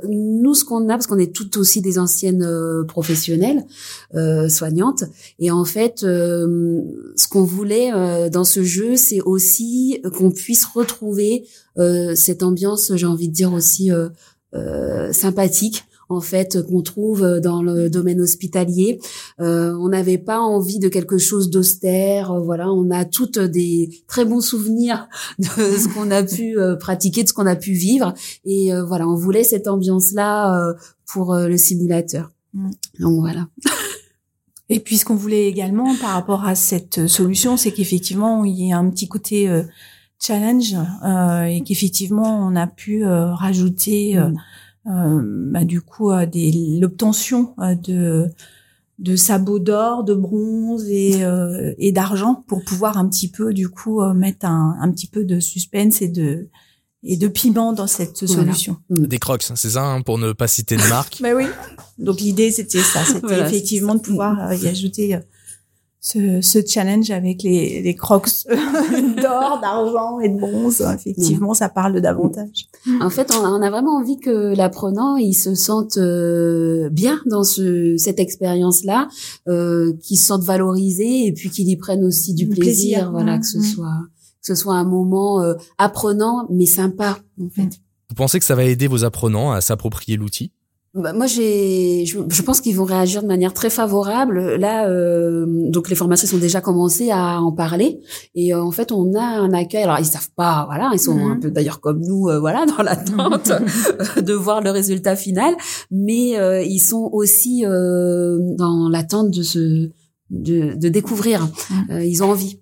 nous, 0.07 0.53
ce 0.53 0.65
qu'on 0.65 0.89
a, 0.89 0.93
parce 0.93 1.07
qu'on 1.07 1.17
est 1.17 1.33
tout 1.33 1.57
aussi 1.57 1.81
des 1.81 1.97
anciennes 1.99 2.47
professionnelles 2.87 3.65
soignantes, 4.47 5.03
et 5.39 5.49
en 5.51 5.65
fait, 5.65 6.01
ce 6.01 7.27
qu'on 7.29 7.43
voulait 7.43 8.29
dans 8.29 8.43
ce 8.43 8.63
jeu, 8.63 8.95
c'est 8.95 9.21
aussi 9.21 10.01
qu'on 10.15 10.31
puisse 10.31 10.65
retrouver 10.65 11.45
euh, 11.77 12.15
cette 12.15 12.43
ambiance, 12.43 12.91
j'ai 12.95 13.05
envie 13.05 13.29
de 13.29 13.33
dire 13.33 13.53
aussi 13.53 13.91
euh, 13.91 14.09
euh, 14.53 15.11
sympathique 15.13 15.85
en 16.09 16.21
fait 16.21 16.61
qu'on 16.67 16.81
trouve 16.81 17.39
dans 17.39 17.61
le 17.61 17.89
domaine 17.89 18.21
hospitalier. 18.21 18.99
Euh, 19.39 19.75
on 19.79 19.89
n'avait 19.89 20.17
pas 20.17 20.39
envie 20.39 20.79
de 20.79 20.89
quelque 20.89 21.17
chose 21.17 21.49
d'austère. 21.49 22.31
Euh, 22.31 22.39
voilà, 22.39 22.71
on 22.71 22.89
a 22.91 23.05
toutes 23.05 23.39
des 23.39 23.89
très 24.07 24.25
bons 24.25 24.41
souvenirs 24.41 25.07
de 25.39 25.45
ce 25.45 25.93
qu'on 25.93 26.11
a 26.11 26.23
pu 26.23 26.57
euh, 26.57 26.75
pratiquer, 26.75 27.23
de 27.23 27.27
ce 27.27 27.33
qu'on 27.33 27.45
a 27.45 27.55
pu 27.55 27.71
vivre, 27.71 28.13
et 28.45 28.71
voilà, 28.87 29.07
on 29.07 29.15
voulait 29.15 29.43
cette 29.43 29.67
ambiance-là 29.67 30.73
pour 31.05 31.35
le 31.35 31.57
simulateur. 31.57 32.31
Mm. 32.53 32.69
Donc 32.99 33.19
voilà. 33.19 33.47
Et 34.69 34.81
puis 34.81 34.97
ce 34.97 35.05
qu'on 35.05 35.15
voulait 35.15 35.47
également 35.47 35.95
par 35.95 36.09
rapport 36.09 36.43
à 36.43 36.53
cette 36.53 37.07
solution, 37.07 37.55
c'est 37.55 37.71
qu'effectivement 37.71 38.43
il 38.43 38.67
y 38.67 38.73
a 38.73 38.77
un 38.77 38.89
petit 38.89 39.07
côté 39.07 39.47
challenge 40.19 40.75
euh, 41.05 41.43
et 41.43 41.61
qu'effectivement 41.61 42.47
on 42.47 42.55
a 42.55 42.67
pu 42.67 43.05
euh, 43.05 43.33
rajouter 43.33 44.17
euh, 44.17 44.29
mm. 44.29 44.37
Bah, 44.87 45.65
du 45.65 45.81
coup 45.81 46.11
l'obtention 46.11 47.53
de 47.83 48.29
de 48.99 49.15
sabots 49.15 49.59
d'or, 49.59 50.03
de 50.03 50.15
bronze 50.15 50.89
et, 50.89 51.21
et 51.77 51.91
d'argent 51.91 52.43
pour 52.47 52.63
pouvoir 52.63 52.97
un 52.97 53.07
petit 53.07 53.29
peu 53.29 53.53
du 53.53 53.69
coup 53.69 54.01
mettre 54.13 54.45
un, 54.45 54.77
un 54.81 54.91
petit 54.91 55.07
peu 55.07 55.23
de 55.23 55.39
suspense 55.39 56.01
et 56.01 56.07
de 56.07 56.49
et 57.03 57.15
de 57.15 57.27
piment 57.27 57.73
dans 57.73 57.87
cette 57.87 58.25
solution. 58.27 58.77
Mm. 58.89 59.05
Des 59.05 59.19
crocs, 59.19 59.45
hein, 59.49 59.55
c'est 59.55 59.71
ça, 59.71 59.83
hein, 59.83 60.01
pour 60.01 60.17
ne 60.17 60.33
pas 60.33 60.47
citer 60.47 60.75
de 60.75 60.89
marque. 60.89 61.17
bah 61.21 61.35
oui. 61.35 61.45
Donc 61.97 62.19
l'idée 62.19 62.51
c'était 62.51 62.81
ça, 62.81 63.03
c'était 63.05 63.39
effectivement 63.39 63.95
de 63.95 64.01
pouvoir 64.01 64.53
y 64.53 64.67
ajouter 64.67 65.19
ce, 66.07 66.39
ce 66.39 66.59
challenge 66.65 67.11
avec 67.11 67.43
les, 67.43 67.81
les 67.81 67.93
crocs 67.93 68.29
d'or, 68.47 69.59
d'argent 69.61 70.21
et 70.21 70.29
de 70.29 70.39
bronze. 70.39 70.79
Effectivement, 70.79 71.53
ça 71.53 71.67
parle 71.67 71.99
davantage. 71.99 72.67
En 73.01 73.09
fait, 73.09 73.29
on 73.37 73.43
a, 73.43 73.49
on 73.49 73.61
a 73.61 73.69
vraiment 73.69 73.97
envie 73.97 74.17
que 74.17 74.55
l'apprenant 74.55 75.17
il 75.17 75.33
se 75.33 75.53
sente 75.53 75.97
euh, 75.97 76.89
bien 76.89 77.19
dans 77.25 77.43
ce, 77.43 77.97
cette 77.97 78.21
expérience-là, 78.21 79.09
euh, 79.49 79.91
qu'il 80.01 80.17
se 80.17 80.27
sente 80.27 80.43
valorisé 80.43 81.25
et 81.25 81.33
puis 81.33 81.49
qu'il 81.49 81.67
y 81.67 81.75
prenne 81.75 82.05
aussi 82.05 82.33
du, 82.33 82.47
plaisir, 82.47 83.11
voilà, 83.11 83.37
que 83.37 83.45
ce 83.45 83.61
soit 83.61 83.99
que 84.41 84.55
ce 84.55 84.55
soit 84.55 84.75
un 84.75 84.85
moment 84.85 85.41
euh, 85.41 85.55
apprenant 85.77 86.47
mais 86.49 86.65
sympa 86.65 87.19
en 87.41 87.49
fait. 87.49 87.81
Vous 88.07 88.15
pensez 88.15 88.39
que 88.39 88.45
ça 88.45 88.55
va 88.55 88.63
aider 88.63 88.87
vos 88.87 89.03
apprenants 89.03 89.51
à 89.51 89.59
s'approprier 89.59 90.15
l'outil? 90.15 90.53
Bah, 90.97 91.13
moi, 91.13 91.27
j'ai, 91.27 92.05
je, 92.05 92.41
pense 92.41 92.61
qu'ils 92.61 92.75
vont 92.75 92.83
réagir 92.83 93.21
de 93.21 93.27
manière 93.27 93.53
très 93.53 93.69
favorable. 93.69 94.55
Là, 94.55 94.87
euh, 94.87 95.45
donc 95.69 95.89
les 95.89 95.95
formations 95.95 96.27
sont 96.27 96.37
déjà 96.37 96.61
commencées 96.61 97.11
à 97.11 97.41
en 97.41 97.51
parler, 97.51 97.99
et 98.35 98.53
euh, 98.53 98.61
en 98.61 98.71
fait, 98.71 98.91
on 98.91 99.13
a 99.13 99.23
un 99.23 99.53
accueil. 99.53 99.83
Alors, 99.83 99.99
ils 99.99 100.05
savent 100.05 100.29
pas, 100.35 100.65
voilà, 100.67 100.89
ils 100.93 100.99
sont 100.99 101.15
mhm. 101.15 101.31
un 101.31 101.39
peu 101.39 101.51
d'ailleurs 101.51 101.79
comme 101.79 102.01
nous, 102.01 102.29
euh, 102.29 102.39
voilà, 102.39 102.65
dans 102.65 102.83
l'attente 102.83 103.51
de 104.21 104.33
voir 104.33 104.61
le 104.61 104.71
résultat 104.71 105.15
final, 105.15 105.55
mais 105.91 106.65
ils 106.65 106.79
sont 106.79 107.09
aussi 107.11 107.63
dans 107.63 108.89
l'attente 108.89 109.31
de 109.31 109.43
se, 109.43 109.89
de, 110.29 110.73
de 110.73 110.89
découvrir. 110.89 111.47
Mhm. 111.89 112.01
ils 112.01 112.23
ont 112.23 112.31
envie. 112.31 112.59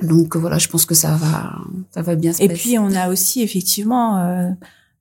Donc 0.00 0.36
voilà, 0.36 0.58
je 0.58 0.68
pense 0.68 0.84
que 0.84 0.94
ça 0.94 1.14
va, 1.14 1.52
ça 1.94 2.02
va 2.02 2.16
bien 2.16 2.32
se 2.32 2.38
passer. 2.38 2.52
Et 2.52 2.56
puis, 2.56 2.78
on 2.78 2.92
a 2.94 3.08
aussi 3.08 3.42
effectivement 3.42 4.54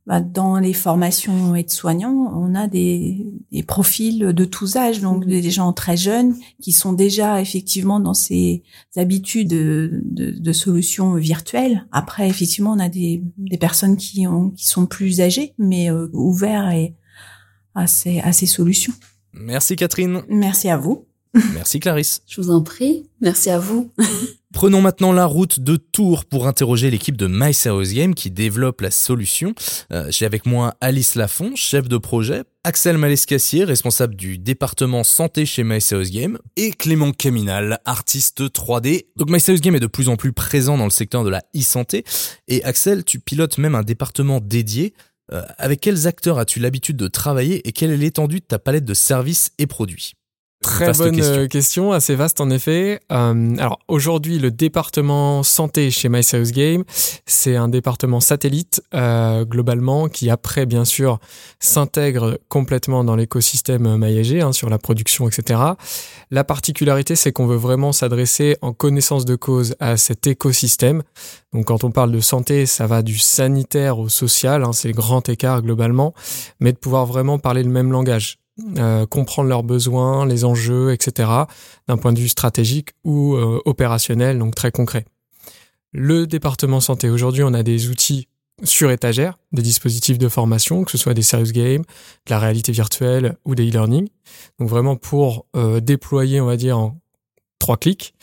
bah, 0.08 0.20
dans 0.20 0.58
les 0.58 0.74
formations 0.74 1.56
aides-soignants, 1.56 2.34
on 2.36 2.56
a 2.56 2.68
des, 2.68 3.26
des, 3.52 3.62
profils 3.62 4.20
de 4.20 4.46
tous 4.46 4.76
âges, 4.76 5.00
donc 5.00 5.26
mmh. 5.26 5.30
des 5.30 5.52
gens 5.52 5.74
très 5.74 5.96
jeunes 5.96 6.36
qui 6.60 6.72
sont 6.72 6.94
déjà 6.94 7.40
effectivement 7.40 8.00
dans 8.00 8.16
ces 8.16 8.64
habitudes 8.96 9.50
de, 9.50 10.02
de, 10.04 10.32
de 10.32 10.54
solutions 10.54 11.14
virtuelles. 11.16 11.86
Après, 11.92 12.28
effectivement, 12.28 12.72
on 12.72 12.80
a 12.80 12.90
des, 12.90 13.24
des 13.38 13.58
personnes 13.58 13.96
qui, 13.96 14.26
ont, 14.28 14.50
qui 14.50 14.66
sont 14.66 14.88
plus 14.88 15.22
âgées, 15.22 15.54
mais 15.60 15.92
euh, 15.92 16.10
ouverts 16.14 16.72
et 16.72 16.96
à 17.76 17.86
ces, 17.86 18.20
à 18.22 18.34
ces 18.34 18.48
solutions. 18.48 18.94
Merci 19.34 19.76
Catherine. 19.76 20.24
Merci 20.30 20.70
à 20.70 20.78
vous. 20.78 21.06
Merci 21.54 21.80
Clarisse. 21.80 22.24
Je 22.28 22.42
vous 22.42 22.52
en 22.52 22.62
prie. 22.62 23.10
Merci 23.22 23.50
à 23.50 23.60
vous. 23.60 23.92
Prenons 24.54 24.82
maintenant 24.82 25.14
la 25.14 25.26
route 25.26 25.62
de 25.62 25.78
Tours 25.78 26.26
pour 26.26 26.46
interroger 26.46 26.92
l'équipe 26.92 27.16
de 27.16 27.28
My 27.28 27.54
Serious 27.54 27.94
Game 27.94 28.14
qui 28.14 28.30
développe 28.32 28.82
la 28.82 28.92
solution. 28.92 29.54
Euh, 29.94 30.08
j'ai 30.10 30.26
avec 30.26 30.46
moi 30.46 30.76
Alice 30.82 31.16
Lafont, 31.16 31.56
chef 31.56 31.88
de 31.88 31.98
projet, 31.98 32.44
Axel 32.66 32.98
Malescassier, 32.98 33.64
responsable 33.64 34.16
du 34.16 34.38
département 34.38 35.04
santé 35.04 35.46
chez 35.46 35.64
My 35.64 35.80
Serious 35.80 36.12
Game, 36.12 36.38
et 36.58 36.72
Clément 36.72 37.12
Caminal, 37.12 37.80
artiste 37.86 38.42
3D. 38.42 39.06
Donc 39.16 39.30
My 39.30 39.40
Serious 39.40 39.62
Game 39.62 39.76
est 39.76 39.80
de 39.80 39.88
plus 39.88 40.10
en 40.10 40.18
plus 40.18 40.34
présent 40.34 40.78
dans 40.78 40.86
le 40.86 40.92
secteur 40.92 41.24
de 41.24 41.30
la 41.30 41.44
e-santé. 41.56 42.04
Et 42.50 42.64
Axel, 42.64 43.06
tu 43.06 43.20
pilotes 43.20 43.58
même 43.58 43.76
un 43.76 43.84
département 43.84 44.42
dédié. 44.42 44.94
Euh, 45.32 45.44
avec 45.58 45.80
quels 45.80 46.08
acteurs 46.08 46.40
as-tu 46.40 46.60
l'habitude 46.60 46.98
de 46.98 47.08
travailler 47.08 47.66
et 47.68 47.72
quelle 47.72 47.92
est 47.92 47.98
l'étendue 47.98 48.42
de 48.42 48.46
ta 48.46 48.60
palette 48.60 48.86
de 48.86 48.94
services 48.94 49.52
et 49.58 49.66
produits? 49.66 50.14
Très 50.62 50.94
bonne 50.94 51.20
euh, 51.20 51.48
question. 51.48 51.92
assez 51.92 52.14
vaste 52.14 52.40
en 52.40 52.52
effet. 52.52 53.00
Euh, 53.12 53.56
alors 53.58 53.80
aujourd'hui, 53.88 54.38
le 54.38 54.52
département 54.52 55.42
santé 55.42 55.90
chez 55.90 56.08
My 56.08 56.22
Serious 56.22 56.52
Game, 56.52 56.84
c'est 57.26 57.56
un 57.56 57.68
département 57.68 58.20
satellite 58.20 58.84
euh, 58.94 59.44
globalement 59.44 60.08
qui 60.08 60.30
après 60.30 60.68
bien 60.68 60.86
sûr 60.86 61.18
s'intègre 61.60 62.40
complètement 62.48 63.04
dans 63.04 63.16
l'écosystème 63.16 63.98
Maillagé 63.98 64.42
hein, 64.42 64.52
sur 64.52 64.70
la 64.70 64.78
production, 64.78 65.28
etc. 65.28 65.60
La 66.30 66.44
particularité, 66.44 67.16
c'est 67.16 67.32
qu'on 67.32 67.48
veut 67.48 67.58
vraiment 67.58 67.92
s'adresser 67.92 68.56
en 68.62 68.72
connaissance 68.72 69.26
de 69.26 69.36
cause 69.36 69.76
à 69.80 69.98
cet 69.98 70.28
écosystème. 70.28 71.02
Donc 71.54 71.66
quand 71.66 71.84
on 71.84 71.90
parle 71.90 72.12
de 72.12 72.20
santé, 72.20 72.68
ça 72.68 72.86
va 72.86 73.02
du 73.02 73.18
sanitaire 73.18 73.98
au 73.98 74.10
social, 74.10 74.64
hein, 74.64 74.74
c'est 74.74 74.90
le 74.90 74.94
grand 74.94 75.28
écart 75.28 75.64
globalement, 75.64 76.14
mais 76.60 76.72
de 76.72 76.78
pouvoir 76.78 77.08
vraiment 77.08 77.40
parler 77.40 77.64
le 77.64 77.72
même 77.72 77.92
langage. 77.92 78.41
Euh, 78.78 79.06
comprendre 79.06 79.48
leurs 79.50 79.64
besoins, 79.64 80.26
les 80.26 80.44
enjeux, 80.44 80.92
etc., 80.92 81.30
d'un 81.88 81.98
point 81.98 82.12
de 82.14 82.20
vue 82.20 82.28
stratégique 82.28 82.90
ou 83.04 83.36
euh, 83.36 83.62
opérationnel, 83.66 84.38
donc 84.38 84.56
très 84.56 84.72
concret. 84.72 85.06
Le 85.94 86.28
département 86.28 86.80
santé, 86.80 87.10
aujourd'hui, 87.10 87.44
on 87.44 87.54
a 87.54 87.64
des 87.64 87.90
outils 87.90 88.28
sur 88.64 88.92
étagère, 88.92 89.40
des 89.52 89.62
dispositifs 89.62 90.18
de 90.18 90.28
formation, 90.28 90.84
que 90.84 90.92
ce 90.92 90.98
soit 90.98 91.14
des 91.14 91.22
serious 91.22 91.52
games, 91.52 91.82
de 91.82 92.30
la 92.30 92.40
réalité 92.40 92.72
virtuelle 92.72 93.38
ou 93.46 93.56
des 93.56 93.70
e-learning. 93.70 94.10
Donc 94.60 94.70
vraiment 94.70 94.96
pour 94.96 95.46
euh, 95.56 95.80
déployer, 95.80 96.42
on 96.42 96.46
va 96.46 96.58
dire, 96.58 96.78
en 96.78 97.00
trois 97.58 97.78
clics. 97.78 98.14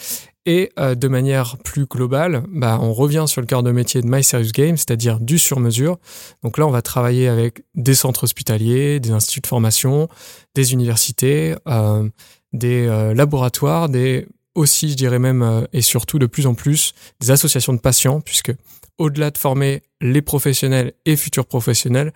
Et 0.48 0.72
euh, 0.78 0.94
de 0.94 1.08
manière 1.08 1.58
plus 1.58 1.84
globale, 1.84 2.42
bah, 2.48 2.78
on 2.80 2.94
revient 2.94 3.26
sur 3.28 3.42
le 3.42 3.46
cœur 3.46 3.62
de 3.62 3.70
métier 3.70 4.00
de 4.00 4.06
My 4.08 4.24
Serious 4.24 4.52
c'est-à-dire 4.54 5.20
du 5.20 5.38
sur-mesure. 5.38 5.98
Donc 6.42 6.56
là, 6.56 6.66
on 6.66 6.70
va 6.70 6.80
travailler 6.80 7.28
avec 7.28 7.60
des 7.74 7.94
centres 7.94 8.24
hospitaliers, 8.24 8.98
des 8.98 9.10
instituts 9.10 9.42
de 9.42 9.46
formation, 9.46 10.08
des 10.54 10.72
universités, 10.72 11.54
euh, 11.68 12.08
des 12.54 12.86
euh, 12.86 13.12
laboratoires, 13.12 13.90
des 13.90 14.26
aussi, 14.54 14.88
je 14.90 14.94
dirais 14.94 15.18
même, 15.18 15.68
et 15.74 15.82
surtout 15.82 16.18
de 16.18 16.24
plus 16.24 16.46
en 16.46 16.54
plus, 16.54 16.94
des 17.20 17.30
associations 17.30 17.74
de 17.74 17.78
patients, 17.78 18.22
puisque 18.22 18.52
au-delà 18.96 19.30
de 19.30 19.36
former 19.36 19.82
les 20.00 20.22
professionnels 20.22 20.94
et 21.04 21.16
futurs 21.16 21.46
professionnels, 21.46 22.12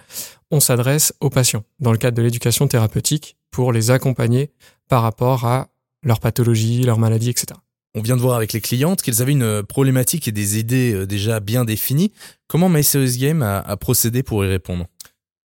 on 0.50 0.58
s'adresse 0.58 1.12
aux 1.20 1.30
patients 1.30 1.64
dans 1.80 1.92
le 1.92 1.98
cadre 1.98 2.16
de 2.16 2.22
l'éducation 2.22 2.66
thérapeutique 2.66 3.36
pour 3.50 3.72
les 3.72 3.90
accompagner 3.90 4.50
par 4.88 5.02
rapport 5.02 5.44
à 5.44 5.68
leur 6.02 6.18
pathologie, 6.18 6.82
leur 6.82 6.98
maladie, 6.98 7.28
etc. 7.28 7.60
On 7.94 8.00
vient 8.00 8.16
de 8.16 8.22
voir 8.22 8.36
avec 8.36 8.54
les 8.54 8.62
clientes 8.62 9.02
qu'elles 9.02 9.20
avaient 9.20 9.32
une 9.32 9.62
problématique 9.62 10.26
et 10.26 10.32
des 10.32 10.58
idées 10.58 10.94
euh, 10.94 11.06
déjà 11.06 11.40
bien 11.40 11.64
définies. 11.64 12.12
Comment 12.48 12.70
My 12.70 12.82
Game 13.18 13.42
a, 13.42 13.76
procédé 13.76 14.22
pour 14.22 14.44
y 14.44 14.48
répondre? 14.48 14.86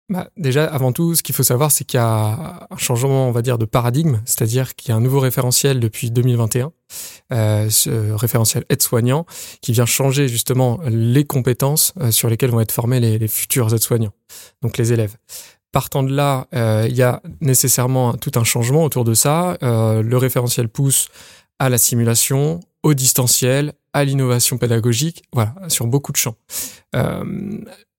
Bah, 0.10 0.30
déjà, 0.36 0.66
avant 0.66 0.92
tout, 0.92 1.16
ce 1.16 1.24
qu'il 1.24 1.34
faut 1.34 1.44
savoir, 1.44 1.72
c'est 1.72 1.86
qu'il 1.86 2.00
y 2.00 2.02
a 2.02 2.68
un 2.70 2.78
changement, 2.78 3.28
on 3.28 3.32
va 3.32 3.42
dire, 3.42 3.58
de 3.58 3.66
paradigme, 3.66 4.20
c'est-à-dire 4.26 4.76
qu'il 4.76 4.90
y 4.90 4.92
a 4.92 4.96
un 4.96 5.00
nouveau 5.00 5.20
référentiel 5.20 5.80
depuis 5.80 6.12
2021, 6.12 6.72
euh, 7.32 7.70
ce 7.70 8.12
référentiel 8.12 8.66
aide-soignant, 8.70 9.26
qui 9.62 9.72
vient 9.72 9.86
changer 9.86 10.28
justement 10.28 10.80
les 10.88 11.26
compétences 11.26 11.94
euh, 12.02 12.12
sur 12.12 12.30
lesquelles 12.30 12.52
vont 12.52 12.62
être 12.62 12.72
formés 12.72 13.00
les, 13.00 13.28
futurs 13.28 13.74
aides-soignants, 13.74 14.14
donc 14.62 14.78
les 14.78 14.92
élèves. 14.92 15.16
Partant 15.72 16.04
de 16.04 16.14
là, 16.14 16.48
il 16.88 16.96
y 16.96 17.02
a 17.02 17.24
nécessairement 17.42 18.14
tout 18.14 18.34
un 18.36 18.44
changement 18.44 18.84
autour 18.84 19.04
de 19.04 19.16
ça. 19.16 19.58
le 19.62 20.18
référentiel 20.18 20.70
pousse 20.70 21.10
à 21.64 21.70
la 21.70 21.78
simulation, 21.78 22.60
au 22.84 22.94
distanciel, 22.94 23.72
à 23.94 24.04
l'innovation 24.04 24.58
pédagogique, 24.58 25.24
voilà, 25.32 25.56
sur 25.70 25.88
beaucoup 25.88 26.12
de 26.12 26.18
champs. 26.18 26.36
Euh, 26.94 27.24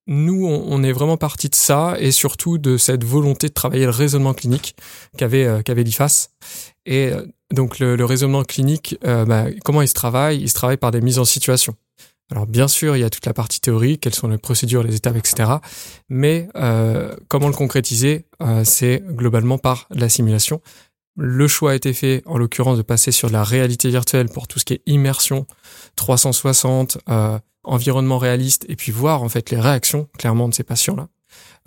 nous, 0.06 0.46
on, 0.46 0.82
est 0.82 0.92
vraiment 0.92 1.16
parti 1.16 1.48
de 1.48 1.54
ça 1.54 1.96
et 1.98 2.10
surtout 2.10 2.58
de 2.58 2.76
cette 2.76 3.04
volonté 3.04 3.48
de 3.48 3.54
travailler 3.54 3.86
le 3.86 3.90
raisonnement 3.90 4.34
clinique 4.34 4.76
qu'avait 5.16 5.46
euh, 5.46 5.62
qu'avait 5.62 5.82
l'IFAS. 5.82 6.28
Et 6.84 7.10
euh, 7.10 7.24
donc 7.54 7.78
le, 7.78 8.04
raisonnement 8.04 8.42
clinique, 8.42 8.98
bah, 9.02 9.46
comment 9.64 9.80
il 9.80 9.88
se 9.88 9.94
travaille? 9.94 10.42
Il 10.42 10.50
se 10.50 10.54
travaille 10.54 10.76
par 10.76 10.90
des 10.90 11.00
mises 11.00 11.18
en 11.18 11.24
situation. 11.24 11.74
Alors 12.30 12.46
bien 12.46 12.68
sûr, 12.68 12.98
il 12.98 13.00
y 13.00 13.04
a 13.04 13.08
toute 13.08 13.24
la 13.24 13.32
partie 13.32 13.62
théorique, 13.62 14.02
quelles 14.02 14.14
sont 14.14 14.28
les 14.28 14.36
procédures, 14.36 14.82
les 14.82 14.96
étapes, 14.96 15.16
etc. 15.16 15.52
Mais 16.10 16.48
comment 17.28 17.48
le 17.48 17.54
concrétiser? 17.54 18.26
C'est 18.64 19.02
globalement 19.06 19.56
par 19.56 19.86
la 19.90 20.10
simulation. 20.10 20.60
Le 21.16 21.46
choix 21.46 21.72
a 21.72 21.74
été 21.74 21.92
fait, 21.92 22.22
en 22.26 22.38
l'occurrence, 22.38 22.76
de 22.76 22.82
passer 22.82 23.12
sur 23.12 23.30
la 23.30 23.44
réalité 23.44 23.88
virtuelle 23.88 24.28
pour 24.28 24.48
tout 24.48 24.58
ce 24.58 24.64
qui 24.64 24.74
est 24.74 24.82
immersion 24.86 25.46
360, 25.96 26.98
euh, 27.08 27.38
environnement 27.62 28.18
réaliste, 28.18 28.66
et 28.68 28.76
puis 28.76 28.92
voir 28.92 29.22
en 29.22 29.28
fait 29.28 29.50
les 29.50 29.60
réactions 29.60 30.08
clairement 30.18 30.48
de 30.48 30.54
ces 30.54 30.64
patients-là. 30.64 31.08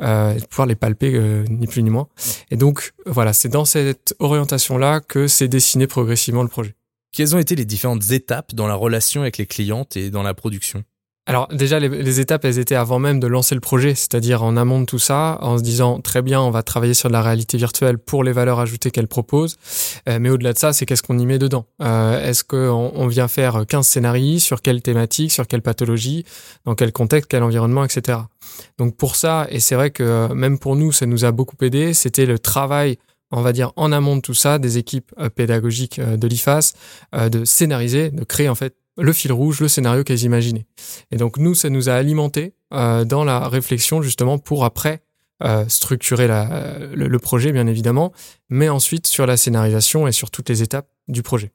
euh, 0.01 0.39
pouvoir 0.49 0.67
les 0.67 0.75
palper 0.75 1.15
euh, 1.15 1.43
ni 1.49 1.67
plus 1.67 1.81
ni 1.83 1.89
moins. 1.89 2.07
Et 2.51 2.55
donc 2.55 2.93
voilà, 3.05 3.33
c'est 3.33 3.49
dans 3.49 3.65
cette 3.65 4.15
orientation-là 4.19 4.99
que 4.99 5.27
s'est 5.27 5.47
dessiné 5.47 5.87
progressivement 5.87 6.43
le 6.43 6.49
projet. 6.49 6.75
Quelles 7.13 7.35
ont 7.35 7.39
été 7.39 7.55
les 7.55 7.65
différentes 7.65 8.11
étapes 8.11 8.53
dans 8.53 8.67
la 8.67 8.75
relation 8.75 9.21
avec 9.21 9.37
les 9.37 9.47
clientes 9.47 9.97
et 9.97 10.09
dans 10.11 10.23
la 10.23 10.33
production? 10.33 10.83
Alors 11.27 11.49
déjà, 11.49 11.77
les, 11.81 12.19
étapes, 12.21 12.45
elles 12.45 12.57
étaient 12.57 12.75
avant 12.75 12.99
même 12.99 13.19
de 13.19 13.27
lancer 13.27 13.53
le 13.53 13.59
projet, 13.59 13.95
c'est-à-dire 13.95 14.43
en 14.43 14.55
amont 14.55 14.79
de 14.79 14.85
tout 14.85 14.97
ça, 14.97 15.37
en 15.41 15.57
se 15.57 15.63
disant 15.63 15.99
très 15.99 16.21
bien, 16.21 16.39
on 16.39 16.51
va 16.51 16.63
travailler 16.63 16.93
sur 16.93 17.09
de 17.09 17.13
la 17.13 17.21
réalité 17.21 17.57
virtuelle 17.57 17.97
pour 17.97 18.23
les 18.23 18.31
valeurs 18.31 18.61
ajoutées 18.61 18.91
qu'elle 18.91 19.09
propose. 19.09 19.57
Euh, 20.07 20.19
mais 20.21 20.29
au-delà 20.29 20.53
de 20.53 20.57
ça, 20.57 20.71
c'est 20.71 20.85
qu'est-ce 20.85 21.03
qu'on 21.03 21.19
y 21.19 21.25
met 21.25 21.37
dedans? 21.37 21.65
Euh, 21.81 22.25
Est-ce 22.25 22.45
qu'on 22.45 22.93
on 22.95 23.07
vient 23.07 23.27
faire 23.27 23.65
15 23.67 23.85
scénarios 23.85 24.39
sur 24.39 24.61
quelle 24.61 24.81
thématique, 24.81 25.33
sur 25.33 25.47
quelle 25.47 25.61
pathologie, 25.61 26.23
dans 26.63 26.75
quel 26.75 26.93
contexte, 26.93 27.29
quel 27.29 27.43
environnement, 27.43 27.83
etc. 27.83 28.19
Donc 28.77 28.95
pour 28.95 29.17
ça, 29.17 29.47
et 29.49 29.59
c'est 29.59 29.75
vrai 29.75 29.91
que 29.91 30.03
euh, 30.03 30.27
même 30.29 30.57
pour 30.57 30.77
nous, 30.77 30.93
ça 30.93 31.05
nous 31.05 31.25
a 31.25 31.33
beaucoup 31.33 31.57
aidé, 31.61 31.93
c'était 31.93 32.25
le 32.25 32.39
travail 32.39 32.97
on 33.31 33.41
va 33.41 33.51
dire 33.51 33.73
en 33.75 33.91
amont 33.91 34.15
de 34.15 34.21
tout 34.21 34.33
ça, 34.33 34.57
des 34.57 34.77
équipes 34.77 35.11
pédagogiques 35.35 35.99
de 35.99 36.27
l'IFAS, 36.29 36.75
de 37.29 37.43
scénariser, 37.43 38.09
de 38.09 38.23
créer 38.23 38.47
en 38.47 38.55
fait 38.55 38.73
le 38.97 39.13
fil 39.13 39.31
rouge, 39.31 39.59
le 39.59 39.67
scénario 39.67 40.03
qu'elles 40.03 40.23
imaginaient. 40.23 40.65
Et 41.11 41.17
donc 41.17 41.37
nous, 41.37 41.55
ça 41.55 41.69
nous 41.69 41.89
a 41.89 41.93
alimenté 41.93 42.53
euh, 42.73 43.05
dans 43.05 43.23
la 43.23 43.47
réflexion 43.47 44.01
justement 44.01 44.37
pour 44.39 44.65
après 44.65 45.01
euh, 45.43 45.65
structurer 45.67 46.27
le, 46.27 47.17
projet 47.19 47.51
bien 47.51 47.67
évidemment, 47.67 48.11
mais 48.49 48.69
ensuite 48.69 49.05
sur 49.07 49.25
la 49.27 49.37
scénarisation 49.37 50.07
et 50.07 50.11
sur 50.11 50.31
toutes 50.31 50.49
les 50.49 50.63
étapes 50.63 50.89
du 51.07 51.21
projet. 51.21 51.51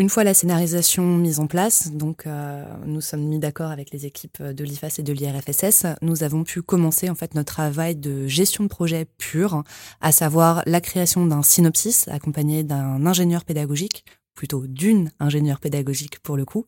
Une 0.00 0.10
fois 0.10 0.22
la 0.22 0.34
scénarisation 0.34 1.02
mise 1.02 1.40
en 1.40 1.48
place, 1.48 1.90
donc 1.90 2.26
euh, 2.26 2.64
nous 2.86 3.00
sommes 3.00 3.24
mis 3.24 3.40
d'accord 3.40 3.70
avec 3.72 3.90
les 3.90 4.06
équipes 4.06 4.40
de 4.42 4.62
l'IFAS 4.62 4.96
et 4.98 5.02
de 5.02 5.12
l'IRFSS, 5.12 5.86
nous 6.02 6.22
avons 6.22 6.44
pu 6.44 6.62
commencer 6.62 7.10
en 7.10 7.16
fait 7.16 7.34
notre 7.34 7.52
travail 7.52 7.96
de 7.96 8.28
gestion 8.28 8.62
de 8.62 8.68
projet 8.68 9.06
pur, 9.16 9.64
à 10.00 10.12
savoir 10.12 10.62
la 10.66 10.80
création 10.80 11.26
d'un 11.26 11.42
synopsis 11.42 12.06
accompagné 12.08 12.62
d'un 12.62 13.06
ingénieur 13.06 13.44
pédagogique 13.44 14.04
plutôt 14.38 14.68
d'une 14.68 15.10
ingénieure 15.18 15.58
pédagogique 15.58 16.20
pour 16.20 16.36
le 16.36 16.44
coup. 16.44 16.64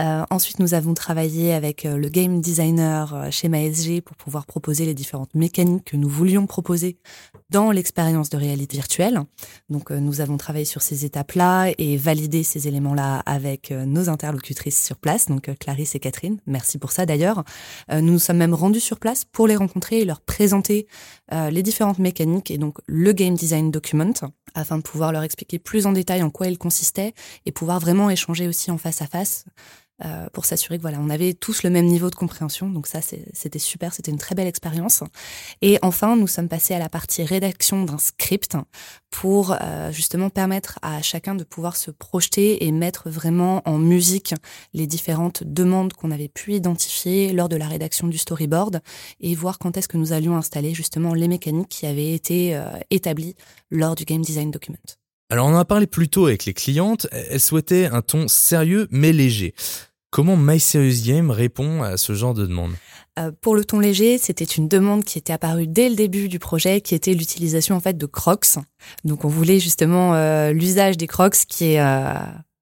Euh, 0.00 0.24
ensuite, 0.30 0.58
nous 0.58 0.72
avons 0.72 0.94
travaillé 0.94 1.52
avec 1.52 1.84
euh, 1.84 1.98
le 1.98 2.08
game 2.08 2.40
designer 2.40 3.14
euh, 3.14 3.30
chez 3.30 3.50
MASG 3.50 4.00
pour 4.00 4.16
pouvoir 4.16 4.46
proposer 4.46 4.86
les 4.86 4.94
différentes 4.94 5.34
mécaniques 5.34 5.84
que 5.84 5.98
nous 5.98 6.08
voulions 6.08 6.46
proposer 6.46 6.96
dans 7.50 7.72
l'expérience 7.72 8.30
de 8.30 8.38
réalité 8.38 8.78
virtuelle. 8.78 9.20
Donc, 9.68 9.90
nous 9.90 10.22
avons 10.22 10.38
travaillé 10.38 10.64
sur 10.64 10.80
ces 10.80 11.04
étapes-là 11.04 11.72
et 11.76 11.98
validé 11.98 12.42
ces 12.42 12.68
éléments-là 12.68 13.18
avec 13.26 13.70
nos 13.70 14.08
interlocutrices 14.08 14.82
sur 14.82 14.96
place, 14.96 15.26
donc 15.26 15.50
Clarisse 15.58 15.94
et 15.94 16.00
Catherine. 16.00 16.38
Merci 16.46 16.78
pour 16.78 16.92
ça 16.92 17.04
d'ailleurs. 17.04 17.44
nous 17.92 18.12
nous 18.12 18.18
sommes 18.18 18.38
même 18.38 18.54
rendus 18.54 18.80
sur 18.80 18.98
place 18.98 19.24
pour 19.24 19.46
les 19.46 19.56
rencontrer 19.56 20.00
et 20.00 20.04
leur 20.04 20.20
présenter 20.20 20.86
les 21.32 21.62
différentes 21.62 21.98
mécaniques 21.98 22.50
et 22.50 22.58
donc 22.58 22.78
le 22.86 23.12
game 23.12 23.34
design 23.34 23.70
document 23.70 24.12
afin 24.54 24.78
de 24.78 24.82
pouvoir 24.82 25.12
leur 25.12 25.22
expliquer 25.22 25.58
plus 25.58 25.86
en 25.86 25.92
détail 25.92 26.22
en 26.22 26.30
quoi 26.30 26.46
il 26.46 26.58
consistait 26.58 27.09
et 27.46 27.52
pouvoir 27.52 27.80
vraiment 27.80 28.10
échanger 28.10 28.48
aussi 28.48 28.70
en 28.70 28.78
face 28.78 29.02
à 29.02 29.06
face 29.06 29.44
euh, 30.04 30.28
pour 30.32 30.46
s'assurer 30.46 30.78
que 30.78 30.82
voilà, 30.82 30.98
on 30.98 31.10
avait 31.10 31.34
tous 31.34 31.62
le 31.62 31.68
même 31.68 31.84
niveau 31.84 32.08
de 32.08 32.14
compréhension. 32.14 32.70
Donc 32.70 32.86
ça, 32.86 33.00
c'était 33.02 33.58
super, 33.58 33.92
c'était 33.92 34.10
une 34.10 34.18
très 34.18 34.34
belle 34.34 34.46
expérience. 34.46 35.02
Et 35.60 35.78
enfin, 35.82 36.16
nous 36.16 36.26
sommes 36.26 36.48
passés 36.48 36.72
à 36.74 36.78
la 36.78 36.88
partie 36.88 37.22
rédaction 37.22 37.84
d'un 37.84 37.98
script 37.98 38.56
pour 39.10 39.54
euh, 39.60 39.92
justement 39.92 40.30
permettre 40.30 40.78
à 40.80 41.02
chacun 41.02 41.34
de 41.34 41.44
pouvoir 41.44 41.76
se 41.76 41.90
projeter 41.90 42.64
et 42.64 42.72
mettre 42.72 43.10
vraiment 43.10 43.60
en 43.66 43.76
musique 43.76 44.34
les 44.72 44.86
différentes 44.86 45.44
demandes 45.44 45.92
qu'on 45.92 46.12
avait 46.12 46.28
pu 46.28 46.54
identifier 46.54 47.34
lors 47.34 47.50
de 47.50 47.56
la 47.56 47.66
rédaction 47.66 48.08
du 48.08 48.16
storyboard 48.16 48.80
et 49.20 49.34
voir 49.34 49.58
quand 49.58 49.76
est-ce 49.76 49.88
que 49.88 49.98
nous 49.98 50.12
allions 50.14 50.36
installer 50.36 50.72
justement 50.72 51.12
les 51.12 51.28
mécaniques 51.28 51.68
qui 51.68 51.84
avaient 51.84 52.14
été 52.14 52.56
euh, 52.56 52.70
établies 52.88 53.34
lors 53.70 53.96
du 53.96 54.04
game 54.04 54.22
design 54.22 54.50
document. 54.50 54.78
Alors 55.32 55.46
on 55.46 55.54
en 55.54 55.58
a 55.58 55.64
parlé 55.64 55.86
plus 55.86 56.08
tôt 56.08 56.26
avec 56.26 56.44
les 56.44 56.54
clientes, 56.54 57.06
elles 57.12 57.38
souhaitaient 57.38 57.86
un 57.86 58.02
ton 58.02 58.26
sérieux 58.26 58.88
mais 58.90 59.12
léger. 59.12 59.54
Comment 60.10 60.36
My 60.36 60.58
Serious 60.58 61.04
Game 61.06 61.30
répond 61.30 61.84
à 61.84 61.96
ce 61.96 62.14
genre 62.14 62.34
de 62.34 62.44
demande? 62.46 62.72
Euh, 63.20 63.30
pour 63.40 63.54
le 63.54 63.64
ton 63.64 63.78
léger, 63.78 64.18
c'était 64.18 64.44
une 64.44 64.66
demande 64.66 65.04
qui 65.04 65.18
était 65.18 65.32
apparue 65.32 65.68
dès 65.68 65.88
le 65.88 65.94
début 65.94 66.28
du 66.28 66.40
projet, 66.40 66.80
qui 66.80 66.96
était 66.96 67.14
l'utilisation 67.14 67.76
en 67.76 67.80
fait 67.80 67.96
de 67.96 68.06
Crocs. 68.06 68.58
Donc 69.04 69.24
on 69.24 69.28
voulait 69.28 69.60
justement 69.60 70.14
euh, 70.14 70.50
l'usage 70.50 70.96
des 70.96 71.06
Crocs 71.06 71.36
qui 71.48 71.74
est 71.74 71.80
euh, 71.80 72.12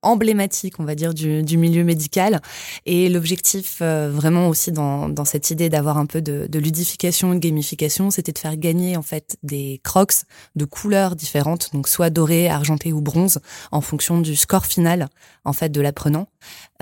emblématique, 0.02 0.78
on 0.78 0.84
va 0.84 0.94
dire, 0.94 1.14
du, 1.14 1.42
du 1.42 1.56
milieu 1.56 1.84
médical. 1.84 2.40
Et 2.86 3.08
l'objectif, 3.08 3.78
euh, 3.80 4.10
vraiment 4.12 4.48
aussi 4.48 4.72
dans, 4.72 5.08
dans 5.08 5.24
cette 5.24 5.50
idée 5.50 5.68
d'avoir 5.68 5.98
un 5.98 6.06
peu 6.06 6.20
de, 6.20 6.46
de 6.48 6.58
ludification, 6.58 7.34
de 7.34 7.38
gamification, 7.38 8.10
c'était 8.10 8.32
de 8.32 8.38
faire 8.38 8.56
gagner 8.56 8.96
en 8.96 9.02
fait 9.02 9.36
des 9.42 9.80
crocs 9.82 10.24
de 10.56 10.64
couleurs 10.64 11.16
différentes, 11.16 11.70
donc 11.72 11.88
soit 11.88 12.10
doré, 12.10 12.48
argenté 12.48 12.92
ou 12.92 13.00
bronze, 13.00 13.40
en 13.72 13.80
fonction 13.80 14.20
du 14.20 14.36
score 14.36 14.66
final 14.66 15.08
en 15.44 15.52
fait 15.52 15.70
de 15.70 15.80
l'apprenant. 15.80 16.28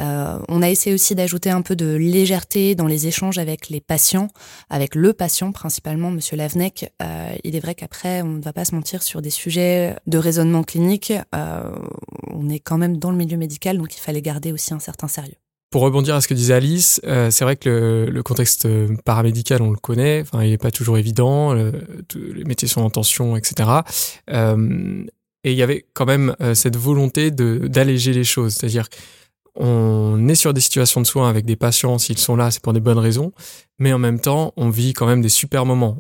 Euh, 0.01 0.39
on 0.49 0.61
a 0.63 0.69
essayé 0.69 0.95
aussi 0.95 1.15
d'ajouter 1.15 1.51
un 1.51 1.63
peu 1.63 1.75
de 1.75 1.95
légèreté 1.95 2.75
dans 2.75 2.87
les 2.87 3.07
échanges 3.07 3.39
avec 3.39 3.71
les 3.71 3.81
patients, 3.81 4.29
avec 4.69 4.95
le 4.95 5.13
patient 5.13 5.53
principalement, 5.53 6.11
Monsieur 6.11 6.37
Lavenec. 6.37 6.93
Euh, 7.03 7.35
il 7.45 7.57
est 7.57 7.61
vrai 7.61 7.75
qu'après, 7.75 8.23
on 8.23 8.35
ne 8.35 8.43
va 8.43 8.53
pas 8.53 8.65
se 8.65 8.75
mentir 8.75 9.03
sur 9.03 9.23
des 9.23 9.31
sujets 9.31 9.97
de 10.07 10.19
raisonnement 10.19 10.63
clinique. 10.63 11.13
Euh, 12.37 12.41
on 12.41 12.49
est 12.49 12.61
quand 12.61 12.79
même 12.79 12.99
dans 12.99 13.11
le 13.11 13.17
milieu 13.17 13.37
médical, 13.37 13.79
donc 13.79 13.95
il 13.97 14.01
fallait 14.01 14.23
garder 14.23 14.53
aussi 14.53 14.75
un 14.75 14.81
certain 14.81 15.09
sérieux. 15.09 15.37
Pour 15.71 15.83
rebondir 15.83 16.15
à 16.15 16.21
ce 16.21 16.29
que 16.29 16.35
disait 16.35 16.55
Alice, 16.55 17.01
euh, 17.05 17.31
c'est 17.31 17.45
vrai 17.45 17.57
que 17.57 18.09
le, 18.09 18.23
contexte 18.23 18.69
paramédical, 19.05 19.63
on 19.63 19.71
le 19.71 19.77
connaît, 19.77 20.23
enfin, 20.23 20.45
il 20.45 20.51
n'est 20.51 20.59
pas 20.59 20.71
toujours 20.71 20.97
évident, 20.97 21.55
les 21.55 22.45
métiers 22.45 22.69
sont 22.69 22.83
en 22.83 22.91
tension, 22.91 23.37
etc. 23.37 23.71
Euh, 24.31 25.05
et 25.43 25.53
il 25.53 25.59
y 25.59 25.63
avait 25.63 25.85
quand 25.93 26.07
même 26.07 26.37
euh, 26.41 26.55
cette 26.55 26.77
volonté 26.77 27.31
d'alléger 27.31 28.13
les 28.13 28.25
choses, 28.25 28.55
c'est-à-dire 28.55 28.89
on 29.59 30.29
est 30.29 30.35
sur 30.35 30.55
des 30.55 30.61
situations 30.61 31.01
de 31.01 31.07
soins 31.07 31.29
avec 31.29 31.47
des 31.47 31.57
patients, 31.57 31.99
s'ils 31.99 32.19
sont 32.19 32.37
là, 32.37 32.51
c'est 32.51 32.63
pour 32.63 32.73
des 32.73 32.81
bonnes 32.81 32.99
raisons, 32.99 33.33
mais 33.79 33.93
en 33.93 33.99
même 33.99 34.21
temps, 34.21 34.53
on 34.57 34.71
vit 34.71 34.93
quand 34.93 35.07
même 35.07 35.23
des 35.23 35.31
super 35.31 35.67
moments. 35.67 35.99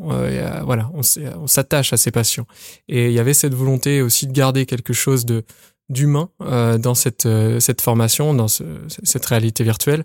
voilà, 0.64 0.90
on 0.94 1.46
s'attache 1.46 1.92
à 1.92 1.96
ces 1.96 2.10
patients. 2.10 2.46
Et 2.88 3.06
il 3.06 3.12
y 3.12 3.18
avait 3.18 3.34
cette 3.34 3.54
volonté 3.54 4.02
aussi 4.02 4.26
de 4.26 4.32
garder 4.32 4.66
quelque 4.66 4.92
chose 4.92 5.24
de 5.24 5.42
d'humain 5.88 6.30
euh, 6.42 6.78
dans 6.78 6.94
cette 6.94 7.26
euh, 7.26 7.60
cette 7.60 7.80
formation, 7.80 8.34
dans 8.34 8.48
ce, 8.48 8.64
cette 9.02 9.24
réalité 9.26 9.64
virtuelle, 9.64 10.04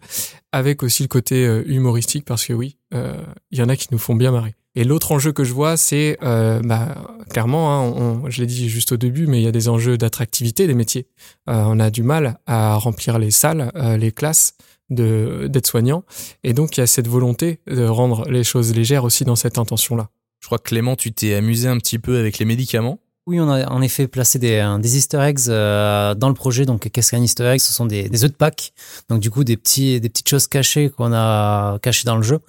avec 0.52 0.84
aussi 0.84 1.04
le 1.04 1.08
côté 1.08 1.46
euh, 1.46 1.63
humoristique 1.65 2.26
parce 2.26 2.46
que 2.46 2.54
oui, 2.54 2.78
il 2.94 3.58
y 3.58 3.62
en 3.62 3.70
a 3.70 3.76
qui 3.76 3.88
nous 3.91 3.98
font 3.98 4.15
bien 4.15 4.32
marrer. 4.32 4.54
Et 4.76 4.84
l'autre 4.84 5.12
enjeu 5.12 5.32
que 5.32 5.44
je 5.44 5.54
vois, 5.54 5.78
c'est 5.78 6.17
bah, 6.22 6.96
clairement, 7.30 7.74
hein, 7.74 7.94
on, 7.96 8.30
je 8.30 8.41
l'ai 8.41 8.48
dit 8.48 8.70
juste 8.70 8.91
au 8.91 8.98
début, 8.98 9.28
mais 9.28 9.39
il 9.39 9.44
y 9.44 9.48
a 9.48 9.52
des 9.52 9.70
enjeux 9.70 9.98
d'attractivité 9.98 10.67
des 10.67 10.74
métiers. 10.74 11.08
on 11.48 11.80
a 11.80 11.89
du 11.89 12.04
mal 12.04 12.38
à 12.48 12.76
remplir 12.76 13.17
les 13.17 13.32
salles, 13.32 13.72
les 13.98 14.12
classes 14.12 14.56
de 14.89 15.48
d'être 15.50 15.67
soignants, 15.67 16.04
et 16.44 16.54
donc 16.54 16.76
il 16.76 16.82
y 16.82 16.84
a 16.84 16.88
cette 16.88 17.08
volonté 17.08 17.60
de 17.67 17.86
rendre 17.86 18.30
les 18.30 18.44
choses 18.44 18.76
légères 18.76 19.06
aussi 19.06 19.24
dans 19.24 19.38
cette 19.38 19.58
intention-là. 19.58 20.10
Je 20.41 20.48
crois 20.48 20.58
que 20.58 20.70
Clément, 20.70 20.96
tu 20.96 21.13
t'es 21.13 21.34
amusé 21.36 21.70
un 21.70 21.78
petit 21.78 22.00
peu 22.00 22.17
avec 22.17 22.39
les 22.39 22.46
médicaments. 22.46 23.00
Oui, 23.32 23.39
on 23.39 23.50
a 23.50 23.65
en 23.72 23.82
effet 23.82 24.10
placé 24.10 24.39
des, 24.39 24.62
des 24.82 24.98
easter 24.98 25.22
eggs 25.22 25.48
euh, 25.48 26.13
dans 26.15 26.28
le 26.28 26.34
projet. 26.34 26.65
Donc, 26.65 26.89
qu'est-ce 26.91 27.12
qu'un 27.12 27.22
easter 27.22 27.46
egg? 27.46 27.62
Ce 27.62 27.72
sont 27.72 27.86
des, 27.86 28.10
des 28.10 28.26
œufs 28.26 28.32
de 28.32 28.36
Pâques. 28.36 28.74
Donc, 29.08 29.22
du 29.22 29.32
coup, 29.32 29.46
des, 29.46 29.56
petits, 29.56 30.02
des 30.02 30.10
petites 30.10 30.28
choses 30.28 30.48
cachées 30.48 30.89
qu'on 30.89 31.13
a 31.13 31.80
cachées 31.80 32.04
dans 32.06 32.17
le 32.17 32.24
jeu. 32.24 32.39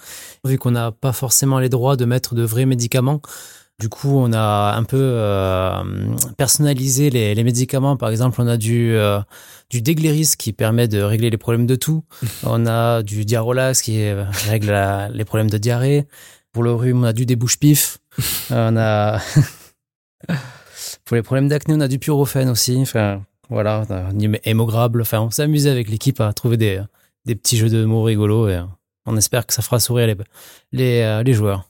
Vu 0.45 0.59
qu'on 0.59 0.73
n'a 0.73 0.91
pas 0.91 1.13
forcément 1.13 1.61
les 1.61 1.69
droits 1.69 1.95
de 1.95 2.05
mettre 2.05 2.35
de 2.35 2.43
vrais 2.43 2.67
médicaments, 2.67 3.23
du 3.79 3.89
coup, 3.89 4.19
on 4.19 4.33
a 4.33 4.75
un 4.77 4.83
peu 4.83 4.99
euh, 4.99 5.85
personnalisé 6.37 7.11
les, 7.11 7.37
les, 7.37 7.45
médicaments. 7.45 7.97
Par 7.97 8.11
exemple, 8.11 8.43
on 8.43 8.49
a 8.49 8.57
du, 8.57 8.93
euh, 8.97 9.21
du 9.71 9.83
Dégléris 9.83 10.33
qui 10.37 10.53
permet 10.53 10.89
de 10.89 11.01
régler 11.01 11.31
les 11.31 11.39
problèmes 11.39 11.69
de 11.69 11.77
tout. 11.77 12.03
on 12.43 12.67
a 12.67 13.05
du 13.05 13.25
Diarolax 13.25 13.83
qui 13.83 14.11
règle 14.49 14.77
les 15.15 15.25
problèmes 15.25 15.51
de 15.51 15.59
diarrhée. 15.59 16.09
Pour 16.51 16.65
le 16.65 16.73
rhume, 16.73 17.03
on 17.03 17.07
a 17.07 17.13
du 17.13 17.25
débouche-pif. 17.25 17.99
on 18.51 18.77
a... 18.77 19.21
Pour 21.13 21.17
les 21.17 21.23
problèmes 21.23 21.49
d'acné, 21.49 21.75
on 21.75 21.81
a 21.81 21.89
du 21.89 21.99
Purophène 21.99 22.49
aussi. 22.49 22.75
Enfin, 22.79 23.23
voilà, 23.51 23.85
hémograble. 24.45 25.03
Enfin, 25.03 25.21
on 25.21 25.31
s'est 25.31 25.43
avec 25.43 25.91
l'équipe 25.91 26.19
à 26.23 26.33
trouver 26.33 26.57
des, 26.57 26.81
des 27.27 27.35
petits 27.35 27.59
jeux 27.59 27.69
de 27.69 27.85
mots 27.85 28.03
rigolos 28.03 28.49
et 28.49 28.63
on 29.05 29.19
espère 29.19 29.47
que 29.47 29.53
ça 29.53 29.61
fera 29.61 29.79
sourire 29.79 30.07
les, 30.07 30.17
les, 30.73 31.01
euh, 31.03 31.23
les 31.23 31.35
joueurs. 31.35 31.69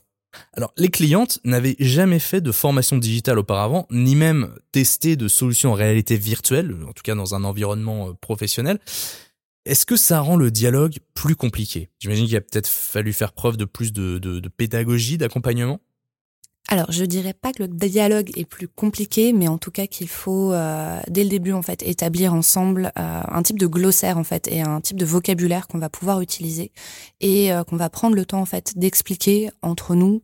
Alors, 0.53 0.71
les 0.77 0.87
clientes 0.87 1.41
n'avaient 1.43 1.75
jamais 1.77 2.19
fait 2.19 2.39
de 2.39 2.53
formation 2.53 2.97
digitale 2.97 3.37
auparavant, 3.37 3.85
ni 3.91 4.15
même 4.15 4.55
testé 4.71 5.17
de 5.17 5.27
solutions 5.27 5.71
en 5.71 5.75
réalité 5.75 6.15
virtuelle, 6.15 6.77
en 6.87 6.93
tout 6.93 7.03
cas 7.03 7.13
dans 7.13 7.35
un 7.35 7.43
environnement 7.43 8.07
euh, 8.07 8.13
professionnel. 8.13 8.79
Est-ce 9.65 9.85
que 9.85 9.97
ça 9.97 10.21
rend 10.21 10.37
le 10.37 10.51
dialogue 10.51 10.99
plus 11.15 11.35
compliqué? 11.35 11.89
J'imagine 11.99 12.27
qu'il 12.27 12.37
a 12.37 12.41
peut-être 12.41 12.69
fallu 12.69 13.11
faire 13.11 13.33
preuve 13.33 13.57
de 13.57 13.65
plus 13.65 13.91
de, 13.91 14.19
de 14.19 14.47
pédagogie, 14.47 15.17
d'accompagnement? 15.17 15.81
Alors, 16.69 16.91
je 16.91 17.03
dirais 17.03 17.33
pas 17.33 17.51
que 17.51 17.61
le 17.61 17.67
dialogue 17.67 18.31
est 18.37 18.45
plus 18.45 18.69
compliqué, 18.69 19.33
mais 19.33 19.49
en 19.49 19.57
tout 19.57 19.69
cas 19.69 19.85
qu'il 19.85 20.07
faut 20.07 20.53
euh, 20.53 20.97
dès 21.09 21.23
le 21.23 21.29
début 21.29 21.51
en 21.51 21.61
fait 21.61 21.83
établir 21.83 22.33
ensemble 22.33 22.93
euh, 22.97 23.21
un 23.27 23.43
type 23.43 23.59
de 23.59 23.67
glossaire 23.67 24.17
en 24.17 24.23
fait 24.23 24.47
et 24.47 24.61
un 24.61 24.79
type 24.79 24.97
de 24.97 25.05
vocabulaire 25.05 25.67
qu'on 25.67 25.77
va 25.77 25.89
pouvoir 25.89 26.21
utiliser 26.21 26.71
et 27.19 27.51
euh, 27.51 27.65
qu'on 27.65 27.75
va 27.75 27.89
prendre 27.89 28.15
le 28.15 28.25
temps 28.25 28.39
en 28.39 28.45
fait 28.45 28.77
d'expliquer 28.77 29.49
entre 29.61 29.95
nous 29.95 30.23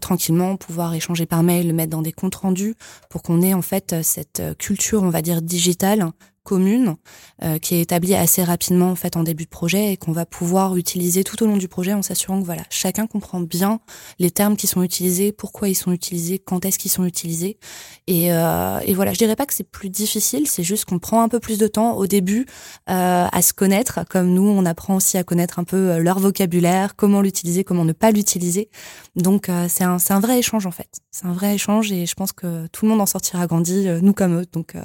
tranquillement, 0.00 0.56
pouvoir 0.56 0.92
échanger 0.92 1.24
par 1.24 1.44
mail, 1.44 1.68
le 1.68 1.72
mettre 1.72 1.90
dans 1.90 2.02
des 2.02 2.10
comptes 2.10 2.34
rendus 2.34 2.74
pour 3.08 3.22
qu'on 3.22 3.40
ait 3.42 3.54
en 3.54 3.62
fait 3.62 3.94
cette 4.02 4.42
culture 4.58 5.04
on 5.04 5.08
va 5.08 5.22
dire 5.22 5.40
digitale 5.40 6.10
commune 6.44 6.96
euh, 7.42 7.58
qui 7.58 7.74
est 7.76 7.80
établie 7.80 8.14
assez 8.14 8.42
rapidement 8.42 8.90
en 8.90 8.96
fait 8.96 9.16
en 9.16 9.22
début 9.22 9.44
de 9.44 9.50
projet 9.50 9.92
et 9.92 9.96
qu'on 9.96 10.12
va 10.12 10.26
pouvoir 10.26 10.76
utiliser 10.76 11.24
tout 11.24 11.42
au 11.42 11.46
long 11.46 11.56
du 11.56 11.68
projet 11.68 11.92
en 11.92 12.02
s'assurant 12.02 12.40
que 12.40 12.46
voilà 12.46 12.62
chacun 12.70 13.06
comprend 13.06 13.40
bien 13.40 13.80
les 14.18 14.30
termes 14.30 14.56
qui 14.56 14.66
sont 14.66 14.82
utilisés, 14.82 15.32
pourquoi 15.32 15.68
ils 15.68 15.74
sont 15.74 15.92
utilisés, 15.92 16.38
quand 16.38 16.64
est-ce 16.64 16.78
qu'ils 16.78 16.90
sont 16.90 17.04
utilisés. 17.04 17.58
Et, 18.06 18.32
euh, 18.32 18.80
et 18.84 18.94
voilà 18.94 19.12
je 19.12 19.18
dirais 19.18 19.36
pas 19.36 19.46
que 19.46 19.54
c'est 19.54 19.68
plus 19.68 19.90
difficile, 19.90 20.46
c'est 20.48 20.62
juste 20.62 20.84
qu'on 20.84 20.98
prend 20.98 21.22
un 21.22 21.28
peu 21.28 21.40
plus 21.40 21.58
de 21.58 21.66
temps 21.66 21.96
au 21.96 22.06
début 22.06 22.46
euh, 22.90 23.26
à 23.30 23.42
se 23.42 23.52
connaître 23.52 24.00
comme 24.08 24.32
nous 24.32 24.42
on 24.42 24.66
apprend 24.66 24.96
aussi 24.96 25.18
à 25.18 25.24
connaître 25.24 25.58
un 25.58 25.64
peu 25.64 25.92
euh, 25.92 25.98
leur 25.98 26.18
vocabulaire, 26.18 26.96
comment 26.96 27.22
l'utiliser, 27.22 27.64
comment 27.64 27.84
ne 27.84 27.92
pas 27.92 28.10
l'utiliser. 28.10 28.68
Donc 29.16 29.48
euh, 29.48 29.66
c'est 29.68 29.84
un 29.84 29.98
c'est 29.98 30.12
un 30.12 30.20
vrai 30.20 30.38
échange 30.38 30.66
en 30.66 30.70
fait. 30.70 31.00
C'est 31.10 31.26
un 31.26 31.32
vrai 31.32 31.54
échange 31.54 31.92
et 31.92 32.06
je 32.06 32.14
pense 32.14 32.32
que 32.32 32.66
tout 32.68 32.84
le 32.86 32.90
monde 32.90 33.00
en 33.00 33.06
sortira 33.06 33.46
grandi 33.46 33.86
nous 34.02 34.12
comme 34.12 34.40
eux. 34.40 34.46
Donc 34.52 34.76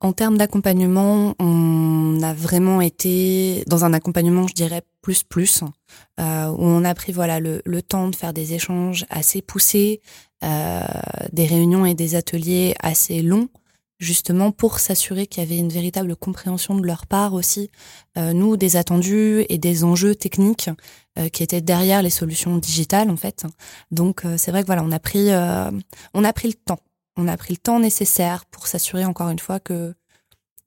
en 0.00 0.12
termes 0.12 0.38
d'accompagnement, 0.38 1.34
on 1.38 2.20
a 2.22 2.32
vraiment 2.32 2.80
été 2.80 3.64
dans 3.66 3.84
un 3.84 3.92
accompagnement, 3.92 4.46
je 4.46 4.54
dirais, 4.54 4.82
plus 5.02 5.22
plus, 5.22 5.62
euh, 6.18 6.48
où 6.48 6.62
on 6.62 6.84
a 6.84 6.94
pris 6.94 7.12
voilà 7.12 7.38
le, 7.38 7.82
temps 7.82 8.08
de 8.08 8.16
faire 8.16 8.32
des 8.32 8.54
échanges 8.54 9.04
assez 9.10 9.42
poussés, 9.42 10.00
euh, 10.42 10.80
des 11.32 11.44
réunions 11.44 11.84
et 11.84 11.94
des 11.94 12.14
ateliers 12.14 12.74
assez 12.80 13.20
longs, 13.20 13.48
justement 13.98 14.52
pour 14.52 14.78
s'assurer 14.78 15.26
qu'il 15.26 15.42
y 15.42 15.46
avait 15.46 15.58
une 15.58 15.68
véritable 15.68 16.16
compréhension 16.16 16.74
de 16.76 16.86
leur 16.86 17.06
part 17.06 17.34
aussi, 17.34 17.70
euh, 18.16 18.32
nous, 18.32 18.56
des 18.56 18.76
attendus 18.76 19.44
et 19.50 19.58
des 19.58 19.84
enjeux 19.84 20.14
techniques 20.14 20.70
qui 21.32 21.42
étaient 21.42 21.60
derrière 21.60 22.00
les 22.00 22.08
solutions 22.08 22.56
digitales 22.56 23.10
en 23.10 23.16
fait. 23.16 23.44
Donc 23.90 24.22
c'est 24.38 24.50
vrai 24.50 24.62
que 24.62 24.66
voilà, 24.66 24.82
on 24.82 24.92
a 24.92 25.00
pris, 25.00 25.28
on 26.14 26.24
a 26.24 26.32
pris 26.32 26.48
le 26.48 26.54
temps 26.54 26.78
on 27.16 27.28
a 27.28 27.36
pris 27.36 27.54
le 27.54 27.58
temps 27.58 27.80
nécessaire 27.80 28.44
pour 28.46 28.66
s'assurer 28.66 29.04
encore 29.04 29.30
une 29.30 29.38
fois 29.38 29.60
que 29.60 29.94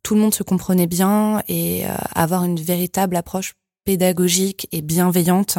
tout 0.04 0.16
le 0.16 0.22
monde 0.22 0.34
se 0.34 0.44
comprenait 0.44 0.88
bien 0.88 1.42
et 1.48 1.86
euh, 1.86 1.96
avoir 2.14 2.44
une 2.44 2.60
véritable 2.60 3.16
approche 3.16 3.54
pédagogique 3.86 4.68
et 4.72 4.82
bienveillante 4.82 5.58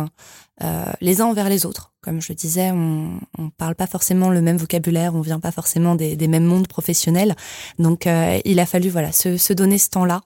euh, 0.62 0.84
les 1.00 1.20
uns 1.20 1.26
envers 1.26 1.48
les 1.48 1.66
autres. 1.66 1.92
Comme 2.02 2.20
je 2.20 2.28
le 2.30 2.34
disais, 2.36 2.70
on 2.70 3.18
ne 3.38 3.50
parle 3.56 3.74
pas 3.74 3.86
forcément 3.86 4.30
le 4.30 4.42
même 4.42 4.58
vocabulaire, 4.58 5.14
on 5.14 5.20
vient 5.20 5.40
pas 5.40 5.50
forcément 5.50 5.94
des, 5.94 6.16
mêmes 6.28 6.44
mondes 6.44 6.68
professionnels. 6.68 7.34
Donc 7.78 8.06
euh, 8.06 8.38
il 8.44 8.60
a 8.60 8.66
fallu 8.66 8.90
voilà 8.90 9.12
se, 9.12 9.36
se 9.36 9.52
donner 9.52 9.78
ce 9.78 9.88
temps-là 9.90 10.22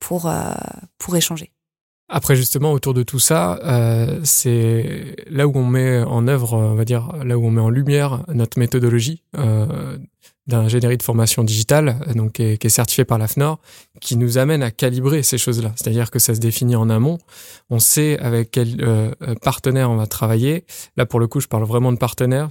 pour, 0.00 0.32
pour 0.98 1.16
échanger. 1.16 1.52
Après 2.12 2.34
justement 2.34 2.72
autour 2.72 2.92
de 2.92 3.04
tout 3.04 3.20
ça, 3.20 3.60
euh, 3.62 4.18
c'est 4.24 5.14
là 5.30 5.46
où 5.46 5.52
on 5.54 5.64
met 5.64 6.02
en 6.02 6.26
œuvre, 6.26 6.54
on 6.54 6.74
va 6.74 6.84
dire, 6.84 7.12
là 7.24 7.38
où 7.38 7.46
on 7.46 7.52
met 7.52 7.60
en 7.60 7.70
lumière 7.70 8.24
notre 8.26 8.58
méthodologie 8.58 9.22
euh, 9.38 9.96
d'ingénierie 10.48 10.96
de 10.96 11.04
formation 11.04 11.44
digitale, 11.44 12.00
donc 12.16 12.32
qui 12.32 12.42
est, 12.42 12.58
qui 12.58 12.66
est 12.66 12.70
certifiée 12.70 13.04
par 13.04 13.18
l'AFNOR, 13.18 13.60
qui 14.00 14.16
nous 14.16 14.38
amène 14.38 14.64
à 14.64 14.72
calibrer 14.72 15.22
ces 15.22 15.38
choses-là. 15.38 15.72
C'est-à-dire 15.76 16.10
que 16.10 16.18
ça 16.18 16.34
se 16.34 16.40
définit 16.40 16.74
en 16.74 16.90
amont. 16.90 17.18
On 17.70 17.78
sait 17.78 18.18
avec 18.18 18.50
quel 18.50 18.82
euh, 18.82 19.12
partenaire 19.40 19.88
on 19.88 19.96
va 19.96 20.08
travailler. 20.08 20.64
Là 20.96 21.06
pour 21.06 21.20
le 21.20 21.28
coup, 21.28 21.38
je 21.38 21.46
parle 21.46 21.62
vraiment 21.62 21.92
de 21.92 21.98
partenaire. 21.98 22.50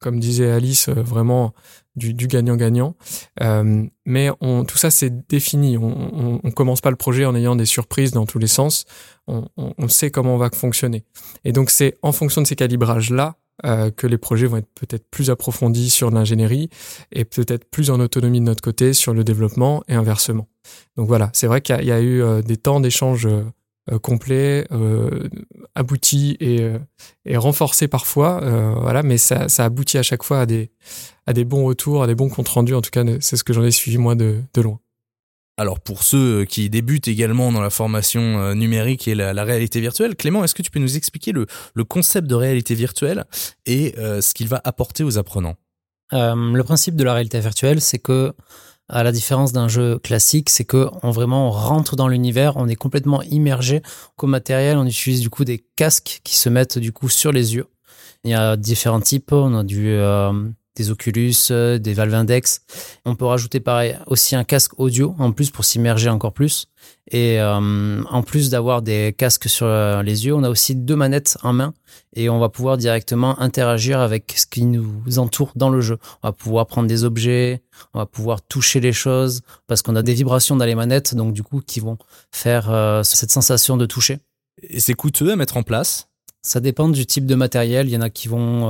Comme 0.00 0.18
disait 0.18 0.50
Alice, 0.50 0.88
vraiment 0.88 1.54
du, 1.96 2.26
gagnant-gagnant. 2.26 2.94
Euh, 3.42 3.84
mais 4.04 4.30
on, 4.40 4.64
tout 4.64 4.78
ça, 4.78 4.90
c'est 4.90 5.26
défini. 5.28 5.76
On, 5.78 6.40
on, 6.44 6.50
commence 6.50 6.80
pas 6.80 6.90
le 6.90 6.96
projet 6.96 7.24
en 7.24 7.34
ayant 7.34 7.56
des 7.56 7.66
surprises 7.66 8.12
dans 8.12 8.26
tous 8.26 8.38
les 8.38 8.46
sens. 8.46 8.84
On, 9.26 9.46
on 9.56 9.88
sait 9.88 10.10
comment 10.10 10.34
on 10.34 10.38
va 10.38 10.50
fonctionner. 10.50 11.04
Et 11.44 11.52
donc, 11.52 11.70
c'est 11.70 11.96
en 12.02 12.12
fonction 12.12 12.42
de 12.42 12.46
ces 12.46 12.56
calibrages-là 12.56 13.36
euh, 13.64 13.90
que 13.90 14.06
les 14.06 14.18
projets 14.18 14.46
vont 14.46 14.58
être 14.58 14.68
peut-être 14.74 15.08
plus 15.10 15.30
approfondis 15.30 15.88
sur 15.88 16.10
l'ingénierie 16.10 16.68
et 17.10 17.24
peut-être 17.24 17.64
plus 17.64 17.88
en 17.90 18.00
autonomie 18.00 18.40
de 18.40 18.44
notre 18.44 18.60
côté 18.60 18.92
sur 18.92 19.14
le 19.14 19.24
développement 19.24 19.82
et 19.88 19.94
inversement. 19.94 20.46
Donc 20.98 21.08
voilà, 21.08 21.30
c'est 21.32 21.46
vrai 21.46 21.62
qu'il 21.62 21.82
y, 21.82 21.90
a 21.90 22.00
eu 22.00 22.22
euh, 22.22 22.42
des 22.42 22.58
temps 22.58 22.80
d'échange 22.80 23.24
euh, 23.24 23.44
complet, 24.02 24.66
euh, 24.72 25.28
abouti 25.74 26.36
et, 26.40 26.60
euh, 26.60 26.78
et, 27.24 27.36
renforcé 27.36 27.86
parfois, 27.88 28.42
euh, 28.42 28.74
voilà, 28.80 29.02
mais 29.02 29.16
ça, 29.18 29.48
ça, 29.48 29.64
aboutit 29.64 29.98
à 29.98 30.02
chaque 30.02 30.24
fois 30.24 30.40
à 30.40 30.46
des, 30.46 30.70
à 31.26 31.32
des 31.32 31.44
bons 31.44 31.64
retours, 31.64 32.02
à 32.02 32.06
des 32.06 32.14
bons 32.14 32.28
comptes 32.28 32.48
rendus. 32.48 32.74
En 32.74 32.82
tout 32.82 32.90
cas, 32.90 33.04
c'est 33.20 33.36
ce 33.36 33.44
que 33.44 33.52
j'en 33.52 33.64
ai 33.64 33.70
suivi 33.70 33.98
moi 33.98 34.14
de, 34.14 34.40
de 34.54 34.60
loin. 34.60 34.80
Alors 35.58 35.80
pour 35.80 36.02
ceux 36.02 36.44
qui 36.44 36.68
débutent 36.68 37.08
également 37.08 37.50
dans 37.50 37.62
la 37.62 37.70
formation 37.70 38.54
numérique 38.54 39.08
et 39.08 39.14
la, 39.14 39.32
la 39.32 39.42
réalité 39.42 39.80
virtuelle, 39.80 40.14
Clément, 40.14 40.44
est-ce 40.44 40.54
que 40.54 40.60
tu 40.60 40.70
peux 40.70 40.80
nous 40.80 40.98
expliquer 40.98 41.32
le, 41.32 41.46
le 41.72 41.84
concept 41.84 42.26
de 42.26 42.34
réalité 42.34 42.74
virtuelle 42.74 43.24
et 43.64 43.94
ce 43.96 44.34
qu'il 44.34 44.48
va 44.48 44.60
apporter 44.64 45.02
aux 45.02 45.16
apprenants? 45.16 45.56
Le 46.12 46.60
principe 46.60 46.94
de 46.94 47.04
la 47.04 47.14
réalité 47.14 47.40
virtuelle, 47.40 47.80
c'est 47.80 47.98
que 47.98 48.34
à 48.88 49.02
la 49.02 49.12
différence 49.12 49.52
d'un 49.52 49.68
jeu 49.68 49.98
classique, 49.98 50.50
c'est 50.50 50.64
que 50.64 50.88
on 51.02 51.10
vraiment 51.10 51.50
rentre 51.50 51.96
dans 51.96 52.08
l'univers, 52.08 52.56
on 52.56 52.68
est 52.68 52.76
complètement 52.76 53.22
immergé. 53.22 53.82
Comme 54.16 54.30
matériel, 54.30 54.76
on 54.78 54.86
utilise 54.86 55.20
du 55.20 55.30
coup 55.30 55.44
des 55.44 55.64
casques 55.76 56.20
qui 56.24 56.36
se 56.36 56.48
mettent 56.48 56.78
du 56.78 56.92
coup 56.92 57.08
sur 57.08 57.32
les 57.32 57.54
yeux. 57.54 57.66
Il 58.24 58.30
y 58.30 58.34
a 58.34 58.56
différents 58.56 59.00
types. 59.00 59.32
On 59.32 59.54
a 59.54 59.64
du 59.64 59.88
euh, 59.88 60.32
des 60.76 60.90
Oculus, 60.90 61.34
euh, 61.50 61.78
des 61.78 61.94
Valve 61.94 62.14
Index. 62.14 62.60
On 63.04 63.16
peut 63.16 63.24
rajouter 63.24 63.60
pareil 63.60 63.96
aussi 64.06 64.36
un 64.36 64.44
casque 64.44 64.78
audio 64.78 65.14
en 65.18 65.32
plus 65.32 65.50
pour 65.50 65.64
s'immerger 65.64 66.08
encore 66.08 66.32
plus. 66.32 66.68
Et 67.10 67.40
euh, 67.40 68.02
en 68.04 68.22
plus 68.22 68.50
d'avoir 68.50 68.82
des 68.82 69.14
casques 69.16 69.48
sur 69.48 69.66
euh, 69.66 70.02
les 70.02 70.26
yeux, 70.26 70.34
on 70.34 70.42
a 70.42 70.50
aussi 70.50 70.74
deux 70.74 70.96
manettes 70.96 71.38
en 71.42 71.52
main 71.52 71.72
et 72.14 72.28
on 72.28 72.38
va 72.38 72.48
pouvoir 72.48 72.76
directement 72.76 73.38
interagir 73.40 74.00
avec 74.00 74.34
ce 74.36 74.46
qui 74.46 74.64
nous 74.64 75.18
entoure 75.18 75.52
dans 75.54 75.70
le 75.70 75.80
jeu. 75.80 75.98
On 76.22 76.28
va 76.28 76.32
pouvoir 76.32 76.66
prendre 76.66 76.88
des 76.88 77.04
objets, 77.04 77.62
on 77.94 78.00
va 78.00 78.06
pouvoir 78.06 78.42
toucher 78.42 78.80
les 78.80 78.92
choses 78.92 79.42
parce 79.66 79.82
qu'on 79.82 79.94
a 79.94 80.02
des 80.02 80.14
vibrations 80.14 80.56
dans 80.56 80.64
les 80.64 80.74
manettes, 80.74 81.14
donc 81.14 81.32
du 81.32 81.42
coup 81.42 81.60
qui 81.60 81.78
vont 81.78 81.98
faire 82.32 83.02
cette 83.04 83.30
sensation 83.30 83.76
de 83.76 83.86
toucher. 83.86 84.18
Et 84.62 84.80
c'est 84.80 84.94
coûteux 84.94 85.30
à 85.30 85.36
mettre 85.36 85.56
en 85.56 85.62
place? 85.62 86.08
Ça 86.42 86.60
dépend 86.60 86.88
du 86.88 87.06
type 87.06 87.26
de 87.26 87.34
matériel. 87.34 87.88
Il 87.88 87.92
y 87.92 87.96
en 87.96 88.00
a 88.00 88.10
qui 88.10 88.28
vont 88.28 88.66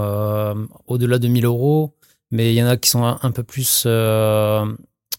au-delà 0.87 1.19
de 1.19 1.29
1000 1.29 1.45
euros 1.45 1.97
mais 2.31 2.53
il 2.53 2.57
y 2.57 2.63
en 2.63 2.67
a 2.67 2.77
qui 2.77 2.91
sont 2.91 3.05
un, 3.05 3.31
peu 3.31 3.43
plus 3.43 3.85
euh, 3.87 4.67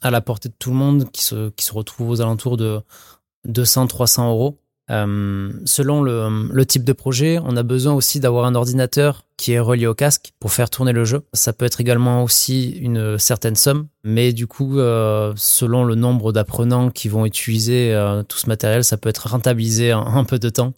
à 0.02 0.12
la 0.12 0.22
portée 0.22 0.50
de 0.50 0.56
tout 0.58 0.70
le 0.70 0.76
monde, 0.76 1.12
qui 1.12 1.24
se, 1.24 1.52
retrouvent 1.72 2.10
aux 2.10 2.22
alentours 2.22 2.58
de 2.58 2.82
200-300 3.48 4.28
euros. 4.28 4.60
Euh, 4.90 5.52
selon 5.66 6.02
le, 6.02 6.48
le, 6.50 6.66
type 6.66 6.86
de 6.86 6.94
projet, 6.94 7.40
on 7.44 7.58
a 7.58 7.64
besoin 7.64 7.94
aussi 7.94 8.22
d'avoir 8.22 8.46
un 8.46 8.56
ordinateur 8.56 9.26
qui 9.36 9.52
est 9.52 9.60
relié 9.60 9.86
au 9.86 9.94
casque 9.94 10.32
pour 10.40 10.54
faire 10.54 10.70
tourner 10.70 10.94
le 10.94 11.04
jeu. 11.04 11.24
Ça 11.34 11.52
peut 11.52 11.66
être 11.66 11.82
également 11.82 12.24
aussi 12.24 12.70
une 12.70 13.20
certaine 13.20 13.56
somme, 13.56 13.88
mais 14.06 14.32
du 14.32 14.48
coup, 14.48 14.80
euh, 14.80 15.34
selon 15.36 15.84
le 15.84 15.96
nombre 15.96 16.32
d'apprenants 16.32 16.90
qui 16.90 17.10
vont 17.10 17.26
utiliser 17.26 17.94
euh, 17.94 18.24
tout 18.24 18.38
ce 18.38 18.48
matériel, 18.48 18.86
ça 18.86 18.96
peut 18.96 19.10
être 19.10 19.28
rentabilisé 19.28 19.94
en 19.94 20.08
un 20.16 20.24
peu 20.24 20.40
de 20.40 20.50
temps. 20.50 20.74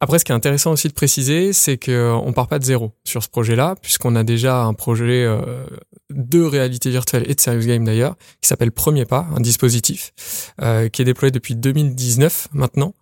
Après, 0.00 0.18
ce 0.18 0.24
qui 0.24 0.32
est 0.32 0.34
intéressant 0.34 0.72
aussi 0.72 0.88
de 0.88 0.92
préciser, 0.92 1.52
c'est 1.54 1.78
qu'on 1.78 2.32
part 2.34 2.48
pas 2.48 2.58
de 2.58 2.64
zéro 2.64 2.92
sur 3.04 3.22
ce 3.22 3.28
projet-là, 3.28 3.76
puisqu'on 3.80 4.14
a 4.14 4.24
déjà 4.24 4.62
un 4.62 4.74
projet 4.74 5.24
euh, 5.24 5.64
de 6.10 6.40
réalité 6.40 6.90
virtuelle 6.90 7.24
et 7.28 7.34
de 7.34 7.40
serious 7.40 7.66
game 7.66 7.84
d'ailleurs, 7.84 8.16
qui 8.40 8.48
s'appelle 8.48 8.72
Premier 8.72 9.04
Pas, 9.04 9.26
un 9.34 9.40
dispositif 9.40 10.12
euh, 10.60 10.88
qui 10.88 11.02
est 11.02 11.04
déployé 11.04 11.30
depuis 11.30 11.56
2019 11.56 12.48
maintenant, 12.52 12.94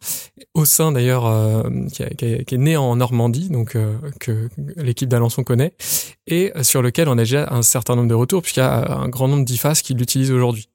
au 0.55 0.65
sein 0.65 0.93
d'ailleurs 0.93 1.27
euh, 1.27 1.63
qui, 1.93 2.03
est 2.03 2.53
né 2.53 2.77
en 2.77 2.97
Normandie, 2.97 3.51
donc 3.51 3.77
euh, 3.77 3.97
que 4.21 4.49
l'équipe 4.77 5.09
d'Alençon 5.09 5.45
connaît, 5.45 5.75
et 6.27 6.53
sur 6.63 6.81
lequel 6.81 7.09
on 7.09 7.13
a 7.13 7.17
déjà 7.17 7.49
un 7.51 7.63
certain 7.63 7.97
nombre 7.97 8.09
de 8.09 8.15
retours, 8.15 8.43
puisqu'il 8.43 8.61
y 8.61 8.63
a 8.63 8.99
un 8.99 9.09
grand 9.09 9.29
nombre 9.29 9.45
d'IFAS 9.45 9.81
qui 9.83 9.95
l'utilisent 9.95 10.33
aujourd'hui. 10.33 10.69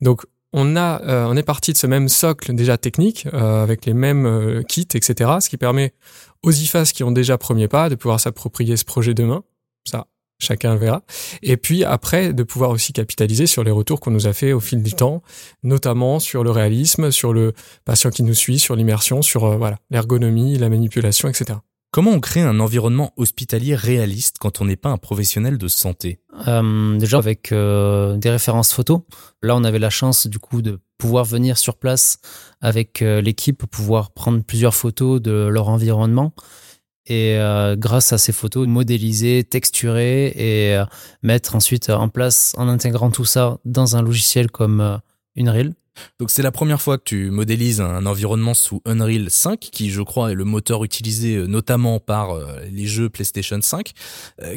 Donc 0.00 0.26
on 0.52 0.76
a, 0.76 1.02
euh, 1.02 1.26
on 1.26 1.36
est 1.36 1.42
parti 1.42 1.72
de 1.72 1.78
ce 1.78 1.86
même 1.86 2.08
socle 2.08 2.54
déjà 2.54 2.76
technique 2.76 3.26
euh, 3.32 3.62
avec 3.62 3.86
les 3.86 3.94
mêmes 3.94 4.26
euh, 4.26 4.62
kits, 4.62 4.88
etc. 4.94 5.30
Ce 5.40 5.48
qui 5.48 5.56
permet 5.56 5.94
aux 6.42 6.52
IFAS 6.52 6.92
qui 6.92 7.04
ont 7.04 7.12
déjà 7.12 7.38
premier 7.38 7.68
pas 7.68 7.88
de 7.88 7.94
pouvoir 7.94 8.20
s'approprier 8.20 8.76
ce 8.76 8.84
projet 8.84 9.14
demain. 9.14 9.44
Ça, 9.84 10.06
chacun 10.38 10.76
verra. 10.76 11.02
Et 11.42 11.56
puis 11.56 11.84
après, 11.84 12.32
de 12.32 12.42
pouvoir 12.42 12.70
aussi 12.70 12.92
capitaliser 12.92 13.46
sur 13.46 13.64
les 13.64 13.70
retours 13.70 14.00
qu'on 14.00 14.10
nous 14.10 14.26
a 14.26 14.32
fait 14.32 14.52
au 14.52 14.60
fil 14.60 14.82
du 14.82 14.92
temps, 14.92 15.22
notamment 15.62 16.20
sur 16.20 16.44
le 16.44 16.50
réalisme, 16.50 17.10
sur 17.10 17.32
le 17.32 17.52
patient 17.84 18.10
qui 18.10 18.22
nous 18.22 18.34
suit, 18.34 18.58
sur 18.58 18.76
l'immersion, 18.76 19.22
sur 19.22 19.56
voilà 19.56 19.78
l'ergonomie, 19.90 20.58
la 20.58 20.68
manipulation, 20.68 21.28
etc. 21.28 21.58
Comment 21.92 22.12
on 22.12 22.20
crée 22.20 22.40
un 22.40 22.58
environnement 22.58 23.12
hospitalier 23.18 23.74
réaliste 23.74 24.38
quand 24.40 24.62
on 24.62 24.64
n'est 24.64 24.76
pas 24.76 24.88
un 24.88 24.96
professionnel 24.96 25.58
de 25.58 25.68
santé? 25.68 26.20
Euh, 26.48 26.96
Déjà 26.96 27.18
avec 27.18 27.52
euh, 27.52 28.16
des 28.16 28.30
références 28.30 28.72
photos. 28.72 29.02
Là, 29.42 29.54
on 29.56 29.62
avait 29.62 29.78
la 29.78 29.90
chance 29.90 30.26
du 30.26 30.38
coup 30.38 30.62
de 30.62 30.80
pouvoir 30.96 31.26
venir 31.26 31.58
sur 31.58 31.76
place 31.76 32.16
avec 32.62 33.02
euh, 33.02 33.20
l'équipe, 33.20 33.66
pouvoir 33.66 34.12
prendre 34.12 34.42
plusieurs 34.42 34.74
photos 34.74 35.20
de 35.20 35.32
leur 35.32 35.68
environnement. 35.68 36.32
et 37.04 37.36
grâce 37.76 38.14
à 38.14 38.18
ces 38.18 38.32
photos 38.32 38.66
modéliser, 38.66 39.44
texturer 39.44 40.28
et 40.28 40.82
mettre 41.22 41.56
ensuite 41.56 41.90
en 41.90 42.08
place 42.08 42.54
en 42.56 42.68
intégrant 42.68 43.10
tout 43.10 43.26
ça 43.26 43.58
dans 43.66 43.96
un 43.96 44.02
logiciel 44.02 44.50
comme 44.50 45.00
Unreal. 45.36 45.74
Donc 46.18 46.30
c'est 46.30 46.42
la 46.42 46.52
première 46.52 46.80
fois 46.80 46.98
que 46.98 47.04
tu 47.04 47.30
modélises 47.30 47.80
un 47.80 48.06
environnement 48.06 48.54
sous 48.54 48.80
Unreal 48.86 49.30
5, 49.30 49.58
qui 49.58 49.90
je 49.90 50.02
crois 50.02 50.32
est 50.32 50.34
le 50.34 50.44
moteur 50.44 50.84
utilisé 50.84 51.46
notamment 51.46 52.00
par 52.00 52.38
les 52.70 52.86
jeux 52.86 53.10
PlayStation 53.10 53.60
5. 53.60 53.92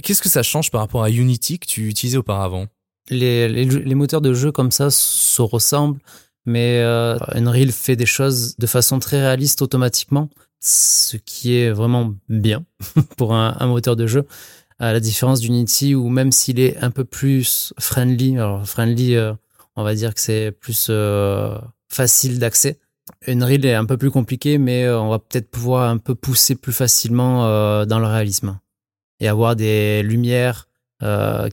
Qu'est-ce 0.01 0.21
que 0.21 0.29
ça 0.29 0.43
change 0.43 0.71
par 0.71 0.81
rapport 0.81 1.03
à 1.03 1.09
Unity 1.09 1.59
que 1.59 1.67
tu 1.67 1.87
utilisais 1.89 2.17
auparavant? 2.17 2.67
Les, 3.09 3.95
moteurs 3.95 4.21
de 4.21 4.33
jeu 4.33 4.51
comme 4.51 4.71
ça 4.71 4.89
se 4.89 5.41
ressemblent, 5.41 5.99
mais 6.45 6.81
Unreal 6.81 7.71
fait 7.71 7.95
des 7.95 8.05
choses 8.05 8.55
de 8.57 8.67
façon 8.67 8.99
très 8.99 9.19
réaliste 9.19 9.61
automatiquement 9.61 10.29
ce 10.65 11.17
qui 11.17 11.55
est 11.55 11.71
vraiment 11.71 12.15
bien 12.27 12.65
pour 13.17 13.33
un, 13.33 13.67
moteur 13.67 13.95
de 13.95 14.07
jeu, 14.07 14.25
à 14.79 14.93
la 14.93 14.99
différence 14.99 15.39
d'Unity 15.39 15.95
où 15.95 16.09
même 16.09 16.31
s'il 16.31 16.59
est 16.59 16.77
un 16.77 16.91
peu 16.91 17.05
plus 17.05 17.73
friendly, 17.79 18.37
alors 18.37 18.67
friendly, 18.67 19.15
euh, 19.15 19.33
on 19.75 19.83
va 19.83 19.95
dire 19.95 20.13
que 20.13 20.19
c'est 20.19 20.51
plus 20.51 20.87
euh, 20.89 21.57
facile 21.89 22.39
d'accès. 22.39 22.79
Unreal 23.27 23.65
est 23.65 23.73
un 23.73 23.85
peu 23.85 23.97
plus 23.97 24.11
compliqué, 24.11 24.57
mais 24.57 24.85
euh, 24.85 24.99
on 24.99 25.09
va 25.09 25.19
peut-être 25.19 25.49
pouvoir 25.49 25.89
un 25.89 25.97
peu 25.97 26.15
pousser 26.15 26.55
plus 26.55 26.73
facilement 26.73 27.43
dans 27.85 27.99
le 27.99 28.07
réalisme 28.07 28.59
et 29.19 29.27
avoir 29.27 29.55
des 29.55 30.03
lumières 30.03 30.67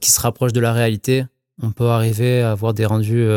qui 0.00 0.10
se 0.10 0.20
rapprochent 0.20 0.52
de 0.52 0.60
la 0.60 0.72
réalité. 0.72 1.24
On 1.62 1.72
peut 1.72 1.88
arriver 1.88 2.42
à 2.42 2.52
avoir 2.52 2.72
des 2.74 2.86
rendus 2.86 3.28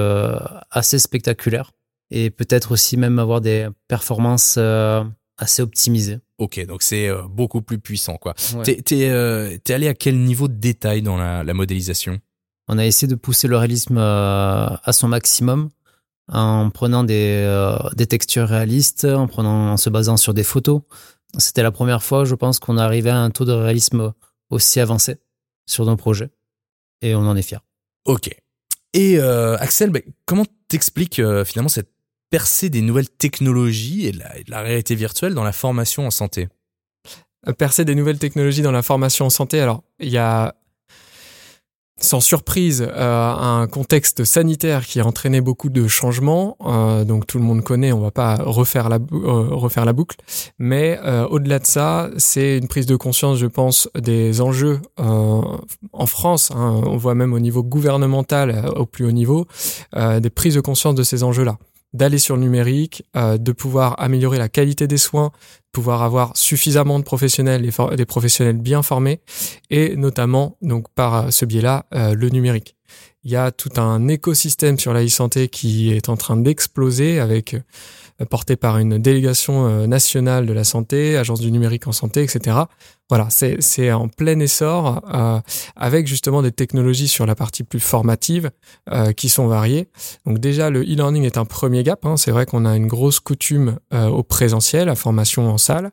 assez 0.72 0.98
spectaculaires 0.98 1.72
et 2.10 2.30
peut-être 2.30 2.72
aussi 2.72 2.96
même 2.96 3.20
avoir 3.20 3.42
des 3.42 3.68
performances 3.88 4.58
assez 5.38 5.62
optimisé. 5.62 6.20
Ok, 6.38 6.66
donc 6.66 6.84
c'est 6.84 7.08
euh, 7.08 7.24
beaucoup 7.30 7.62
plus 7.62 7.80
puissant, 7.80 8.18
quoi. 8.18 8.34
T'es, 8.64 9.10
euh, 9.10 9.58
allé 9.70 9.88
à 9.88 9.94
quel 9.94 10.20
niveau 10.20 10.48
de 10.48 10.56
détail 10.56 11.02
dans 11.02 11.18
la, 11.18 11.54
modélisation? 11.54 12.20
On 12.68 12.78
a 12.78 12.86
essayé 12.86 13.08
de 13.08 13.16
pousser 13.16 13.48
le 13.48 13.58
réalisme 13.58 13.98
euh, 13.98 14.68
à 14.84 14.94
son 14.94 15.08
maximum 15.08 15.70
en 16.28 16.72
prenant 16.72 17.04
des, 17.04 17.78
des 17.96 18.08
textures 18.08 18.48
réalistes, 18.48 19.06
en, 19.06 19.28
prenant, 19.28 19.74
en 19.74 19.78
se 19.78 19.92
basant 19.92 20.18
sur 20.18 20.34
des 20.34 20.44
photos. 20.44 20.82
C'était 21.38 21.62
la 21.62 21.72
première 21.72 22.02
fois, 22.02 22.26
je 22.26 22.34
pense, 22.34 22.58
qu'on 22.58 22.78
arrivait 22.78 23.12
à 23.12 23.18
un 23.18 23.30
taux 23.30 23.46
de 23.46 23.52
réalisme 23.52 24.12
aussi 24.50 24.80
avancé 24.80 25.18
sur 25.68 25.86
nos 25.86 25.96
projets. 25.96 26.32
Et 27.04 27.14
on 27.14 27.28
en 27.28 27.36
est 27.36 27.44
fiers. 27.44 27.60
Ok. 28.06 28.30
Et 28.94 29.20
Axel, 29.20 29.92
bah, 29.92 30.00
comment 30.26 30.46
t'expliques 30.68 31.22
finalement 31.44 31.70
cette 31.70 31.92
percer 32.30 32.70
des 32.70 32.82
nouvelles 32.82 33.10
technologies 33.10 34.08
et 34.08 34.12
de, 34.12 34.20
la, 34.48 34.62
réalité 34.62 34.94
virtuelle 34.96 35.34
dans 35.34 35.44
la 35.44 35.52
formation 35.52 36.06
en 36.06 36.12
santé? 36.12 36.50
Euh, 37.48 37.54
Percer 37.54 37.86
des 37.86 37.96
nouvelles 37.96 38.20
technologies 38.20 38.62
dans 38.62 38.72
la 38.74 38.82
formation 38.82 39.26
en 39.26 39.30
santé, 39.30 39.60
alors 39.60 39.84
il 40.00 40.10
y 40.10 40.18
a 40.18 40.56
sans 42.06 42.22
surprise, 42.22 42.88
euh, 42.88 43.34
un 43.34 43.68
contexte 43.68 44.24
sanitaire 44.24 44.86
qui 44.86 45.00
a 45.00 45.06
entraîné 45.06 45.42
beaucoup 45.42 45.70
de 45.70 45.88
changements. 45.88 46.58
Euh, 46.66 47.04
donc 47.04 47.28
tout 47.28 47.38
le 47.38 47.44
monde 47.44 47.64
connaît, 47.64 47.92
on 47.92 48.00
va 48.00 48.12
pas 48.12 48.36
refaire 48.36 48.88
la, 48.88 49.00
la 49.00 49.94
boucle. 49.94 50.18
Mais 50.60 51.00
au-delà 51.30 51.60
de 51.60 51.66
ça, 51.66 52.10
c'est 52.18 52.58
une 52.58 52.68
prise 52.68 52.86
de 52.86 52.96
conscience, 52.96 53.38
je 53.38 53.48
pense, 53.48 53.90
des 54.00 54.42
enjeux 54.42 54.80
en 54.98 56.06
France. 56.06 56.52
Hein. 56.52 56.82
on 56.86 56.98
voit 56.98 57.16
même 57.16 57.34
au 57.34 57.40
niveau 57.40 57.64
gouvernemental, 57.64 58.70
au 58.76 58.86
plus 58.86 59.06
haut 59.06 59.12
niveau, 59.12 59.48
des 59.96 60.30
prises 60.30 60.56
de 60.56 60.62
conscience 60.62 60.96
de 60.96 61.04
ces 61.04 61.24
enjeux-là 61.24 61.58
d'aller 61.96 62.18
sur 62.18 62.36
le 62.36 62.42
numérique, 62.42 63.04
euh, 63.16 63.38
de 63.38 63.52
pouvoir 63.52 63.96
améliorer 64.00 64.38
la 64.38 64.50
qualité 64.50 64.86
des 64.88 64.98
soins, 64.98 65.32
pouvoir 65.72 66.04
avoir 66.04 66.36
suffisamment 66.36 67.00
de 67.00 67.04
professionnels, 67.04 67.68
des 67.96 68.06
professionnels 68.06 68.58
bien 68.58 68.84
formés, 68.84 69.22
et 69.70 69.96
notamment 69.96 70.58
donc 70.62 70.88
par 70.94 71.16
euh, 71.16 71.30
ce 71.32 71.46
biais-là, 71.46 71.86
euh, 71.94 72.14
le 72.14 72.30
numérique. 72.30 72.76
Il 73.24 73.32
y 73.32 73.36
a 73.36 73.52
tout 73.52 73.72
un 73.78 74.08
écosystème 74.08 74.78
sur 74.78 74.94
la 74.94 75.04
e-santé 75.04 75.48
qui 75.48 75.92
est 75.92 76.10
en 76.10 76.18
train 76.18 76.38
d'exploser 76.38 77.20
avec 77.20 77.56
porté 78.30 78.56
par 78.56 78.78
une 78.78 78.98
délégation 78.98 79.88
nationale 79.88 80.46
de 80.46 80.54
la 80.54 80.64
santé, 80.64 81.18
agence 81.18 81.42
du 81.42 81.52
numérique 81.52 81.88
en 81.88 81.92
santé, 81.92 82.24
etc. 82.24 82.66
Voilà, 83.08 83.28
c'est 83.30 83.92
en 83.92 84.08
plein 84.08 84.40
essor 84.40 85.02
euh, 85.14 85.40
avec 85.76 86.08
justement 86.08 86.42
des 86.42 86.52
technologies 86.52 87.08
sur 87.08 87.28
la 87.28 87.36
partie 87.36 87.64
plus 87.64 87.80
formative 87.80 88.50
euh, 88.92 89.12
qui 89.12 89.30
sont 89.30 89.48
variées. 89.48 89.90
Donc 90.26 90.40
déjà, 90.40 90.72
le 90.72 90.82
e-learning 90.82 91.24
est 91.24 91.38
un 91.38 91.46
premier 91.46 91.84
gap. 91.84 92.04
Hein. 92.06 92.18
C'est 92.18 92.32
vrai 92.32 92.48
qu'on 92.48 92.66
a 92.66 92.76
une 92.76 92.88
grosse 92.88 93.20
coutume 93.20 93.78
euh, 93.94 94.08
au 94.08 94.24
présentiel, 94.24 94.90
à 94.90 94.96
formation 94.96 95.48
en 95.48 95.60
salle. 95.60 95.92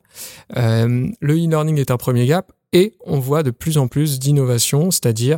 le 0.55 1.13
e-learning 1.21 1.77
est 1.77 1.91
un 1.91 1.97
premier 1.97 2.25
gap 2.25 2.51
et 2.71 2.95
on 3.05 3.19
voit 3.19 3.43
de 3.43 3.51
plus 3.51 3.77
en 3.77 3.87
plus 3.87 4.17
d'innovations, 4.17 4.89
c'est-à-dire 4.89 5.37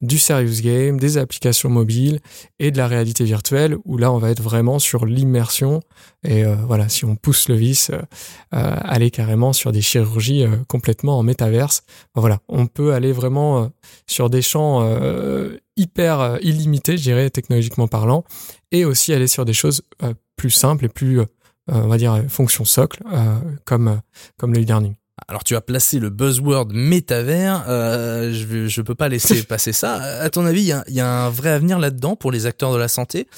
du 0.00 0.18
serious 0.18 0.60
game, 0.62 0.98
des 0.98 1.18
applications 1.18 1.70
mobiles 1.70 2.20
et 2.58 2.70
de 2.70 2.76
la 2.78 2.86
réalité 2.86 3.24
virtuelle 3.24 3.76
où 3.84 3.96
là 3.96 4.12
on 4.12 4.18
va 4.18 4.30
être 4.30 4.42
vraiment 4.42 4.78
sur 4.78 5.06
l'immersion. 5.06 5.80
Et 6.24 6.44
euh, 6.44 6.56
voilà 6.66 6.88
si 6.88 7.04
on 7.04 7.16
pousse 7.16 7.48
le 7.48 7.54
vice 7.54 7.90
euh, 7.90 8.00
euh, 8.54 8.76
aller 8.82 9.10
carrément 9.10 9.52
sur 9.52 9.72
des 9.72 9.82
chirurgies 9.82 10.44
complètement 10.68 11.18
en 11.18 11.22
métaverse 11.22 11.82
voilà 12.14 12.40
on 12.48 12.66
peut 12.66 12.92
aller 12.92 13.12
vraiment 13.12 13.70
sur 14.06 14.30
des 14.30 14.42
champs 14.42 14.88
hyper 15.76 16.38
illimités 16.42 16.96
je 16.96 17.02
dirais 17.02 17.30
technologiquement 17.30 17.88
parlant 17.88 18.24
et 18.70 18.84
aussi 18.84 19.12
aller 19.12 19.26
sur 19.26 19.44
des 19.44 19.52
choses 19.52 19.82
plus 20.36 20.50
simples 20.50 20.86
et 20.86 20.88
plus 20.88 21.20
on 21.68 21.88
va 21.88 21.98
dire 21.98 22.24
fonction 22.28 22.64
socle 22.64 23.02
comme 23.64 24.00
comme 24.36 24.54
le 24.54 24.62
e-learning 24.62 24.94
alors 25.28 25.44
tu 25.44 25.54
as 25.56 25.60
placé 25.60 25.98
le 25.98 26.10
buzzword 26.10 26.68
métavers, 26.72 27.64
euh, 27.68 28.32
je, 28.32 28.66
je 28.66 28.82
peux 28.82 28.94
pas 28.94 29.08
laisser 29.08 29.42
passer 29.44 29.72
ça. 29.72 29.94
À 29.94 30.30
ton 30.30 30.44
avis, 30.44 30.72
il 30.88 30.94
y 30.94 31.00
a, 31.00 31.08
un 31.08 31.30
vrai 31.30 31.50
avenir 31.50 31.78
là-dedans 31.78 32.16
pour 32.16 32.32
les 32.32 32.46
acteurs 32.46 32.72
de 32.72 32.78
la 32.78 32.88
santé? 32.88 33.28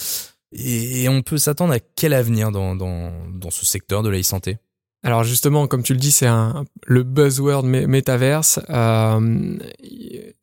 Et, 0.53 1.09
on 1.09 1.23
peut 1.23 1.39
s'attendre 1.39 1.75
à 1.75 1.81
quel 1.81 2.15
avenir 2.15 2.51
dans, 2.51 2.77
dans, 2.77 3.13
dans 3.35 3.51
ce 3.51 3.67
secteur 3.67 4.03
de 4.03 4.09
la 4.09 4.19
e-santé? 4.19 4.59
Alors 5.03 5.23
justement, 5.23 5.67
comme 5.67 5.83
tu 5.83 5.93
le 5.93 6.01
dis, 6.01 6.11
c'est 6.11 6.27
un, 6.27 6.65
le 6.85 7.03
buzzword 7.03 7.65
métaverse. 7.65 8.59
Euh, 8.71 9.59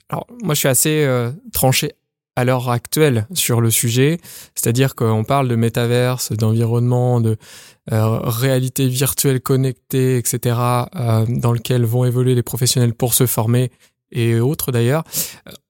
alors 0.09 0.27
moi, 0.43 0.53
je 0.53 0.59
suis 0.59 0.67
assez 0.69 1.03
euh, 1.03 1.31
tranché 1.51 1.93
à 2.35 2.43
l'heure 2.43 2.69
actuelle 2.69 3.27
sur 3.33 3.61
le 3.61 3.69
sujet, 3.69 4.19
c'est-à-dire 4.55 4.95
qu'on 4.95 5.23
parle 5.23 5.47
de 5.47 5.55
métaverse, 5.55 6.31
d'environnement, 6.31 7.21
de 7.21 7.37
euh, 7.91 8.19
réalité 8.23 8.87
virtuelle 8.87 9.41
connectée, 9.41 10.17
etc., 10.17 10.55
euh, 10.95 11.25
dans 11.27 11.51
lequel 11.51 11.85
vont 11.85 12.05
évoluer 12.05 12.33
les 12.33 12.43
professionnels 12.43 12.93
pour 12.93 13.13
se 13.13 13.25
former 13.25 13.71
et 14.13 14.39
autres 14.39 14.71
d'ailleurs. 14.71 15.03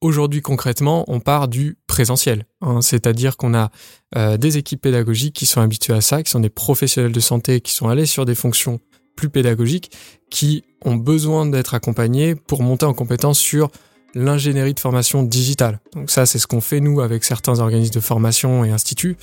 Aujourd'hui 0.00 0.42
concrètement, 0.42 1.04
on 1.08 1.20
part 1.20 1.48
du 1.48 1.78
présentiel, 1.86 2.46
hein, 2.60 2.82
c'est-à-dire 2.82 3.36
qu'on 3.36 3.54
a 3.54 3.70
euh, 4.16 4.36
des 4.36 4.58
équipes 4.58 4.82
pédagogiques 4.82 5.34
qui 5.34 5.46
sont 5.46 5.60
habituées 5.60 5.94
à 5.94 6.00
ça, 6.00 6.22
qui 6.22 6.30
sont 6.30 6.40
des 6.40 6.50
professionnels 6.50 7.12
de 7.12 7.20
santé, 7.20 7.60
qui 7.60 7.72
sont 7.72 7.88
allés 7.88 8.06
sur 8.06 8.24
des 8.24 8.34
fonctions 8.34 8.80
plus 9.16 9.30
pédagogiques, 9.30 9.90
qui 10.30 10.64
ont 10.84 10.96
besoin 10.96 11.46
d'être 11.46 11.74
accompagnés 11.74 12.34
pour 12.34 12.62
monter 12.62 12.84
en 12.84 12.94
compétence 12.94 13.38
sur 13.38 13.70
l'ingénierie 14.14 14.74
de 14.74 14.80
formation 14.80 15.22
digitale. 15.22 15.80
Donc 15.94 16.10
ça, 16.10 16.26
c'est 16.26 16.38
ce 16.38 16.46
qu'on 16.46 16.60
fait 16.60 16.80
nous 16.80 17.00
avec 17.00 17.24
certains 17.24 17.58
organismes 17.60 17.94
de 17.94 18.00
formation 18.00 18.64
et 18.64 18.70
instituts. 18.70 19.16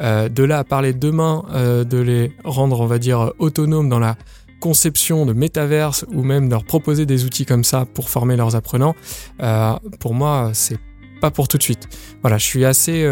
Euh, 0.00 0.28
de 0.28 0.42
là 0.44 0.58
à 0.58 0.64
parler 0.64 0.92
demain 0.92 1.44
euh, 1.52 1.84
de 1.84 1.98
les 1.98 2.32
rendre, 2.44 2.80
on 2.80 2.86
va 2.86 2.98
dire, 2.98 3.32
autonomes 3.38 3.88
dans 3.88 3.98
la 3.98 4.16
conception 4.60 5.26
de 5.26 5.32
métaverse 5.32 6.06
ou 6.12 6.22
même 6.22 6.48
leur 6.48 6.64
proposer 6.64 7.04
des 7.06 7.24
outils 7.24 7.44
comme 7.44 7.64
ça 7.64 7.86
pour 7.92 8.08
former 8.08 8.36
leurs 8.36 8.56
apprenants, 8.56 8.94
euh, 9.42 9.74
pour 10.00 10.14
moi, 10.14 10.50
c'est 10.54 10.78
pas 11.20 11.30
pour 11.30 11.48
tout 11.48 11.58
de 11.58 11.62
suite. 11.62 11.88
Voilà, 12.22 12.38
je 12.38 12.44
suis 12.44 12.64
assez... 12.64 13.08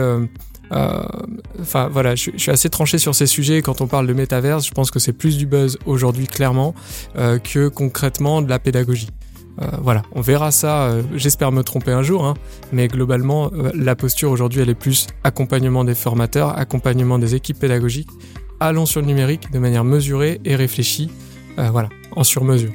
Enfin 1.60 1.88
voilà, 1.88 2.14
je, 2.14 2.30
suis 2.34 2.50
assez 2.50 2.70
tranché 2.70 2.96
sur 2.96 3.14
ces 3.14 3.26
sujets. 3.26 3.60
Quand 3.60 3.82
on 3.82 3.86
parle 3.86 4.06
de 4.06 4.14
métaverse, 4.14 4.66
je 4.66 4.70
pense 4.70 4.90
que 4.90 4.98
c'est 4.98 5.12
plus 5.12 5.36
du 5.36 5.44
buzz 5.44 5.78
aujourd'hui 5.84 6.26
clairement 6.26 6.74
que 7.14 7.68
concrètement 7.68 8.40
de 8.40 8.48
la 8.48 8.58
pédagogie. 8.58 9.10
Euh, 9.60 9.66
voilà, 9.82 10.02
on 10.12 10.20
verra 10.20 10.50
ça, 10.50 10.84
euh, 10.84 11.02
j'espère 11.14 11.52
me 11.52 11.62
tromper 11.62 11.92
un 11.92 12.02
jour, 12.02 12.24
hein. 12.24 12.34
mais 12.72 12.88
globalement, 12.88 13.50
euh, 13.52 13.70
la 13.74 13.94
posture 13.94 14.30
aujourd'hui, 14.30 14.62
elle 14.62 14.70
est 14.70 14.74
plus 14.74 15.08
accompagnement 15.24 15.84
des 15.84 15.94
formateurs, 15.94 16.58
accompagnement 16.58 17.18
des 17.18 17.34
équipes 17.34 17.58
pédagogiques. 17.58 18.10
Allons 18.60 18.86
sur 18.86 19.00
le 19.00 19.06
numérique 19.06 19.50
de 19.52 19.58
manière 19.58 19.84
mesurée 19.84 20.40
et 20.44 20.54
réfléchie, 20.54 21.10
voilà, 21.56 21.88
en 22.12 22.24
sur-mesure. 22.24 22.72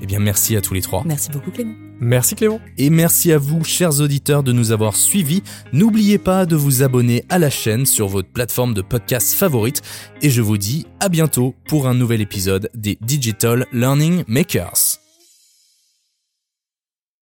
Eh 0.00 0.06
bien, 0.06 0.18
merci 0.18 0.56
à 0.56 0.60
tous 0.60 0.74
les 0.74 0.80
trois. 0.80 1.02
Merci 1.04 1.30
beaucoup, 1.30 1.50
Clément. 1.50 1.74
Merci, 2.00 2.34
Clément. 2.34 2.60
Et 2.78 2.90
merci 2.90 3.32
à 3.32 3.38
vous, 3.38 3.64
chers 3.64 4.00
auditeurs, 4.00 4.42
de 4.42 4.52
nous 4.52 4.72
avoir 4.72 4.96
suivis. 4.96 5.42
N'oubliez 5.72 6.18
pas 6.18 6.46
de 6.46 6.56
vous 6.56 6.82
abonner 6.82 7.24
à 7.28 7.38
la 7.38 7.50
chaîne 7.50 7.86
sur 7.86 8.08
votre 8.08 8.28
plateforme 8.28 8.72
de 8.72 8.82
podcast 8.82 9.34
favorite. 9.34 9.82
Et 10.22 10.30
je 10.30 10.40
vous 10.40 10.58
dis 10.58 10.86
à 11.00 11.08
bientôt 11.08 11.54
pour 11.66 11.88
un 11.88 11.94
nouvel 11.94 12.20
épisode 12.20 12.70
des 12.74 12.98
Digital 13.02 13.66
Learning 13.72 14.24
Makers. 14.28 15.07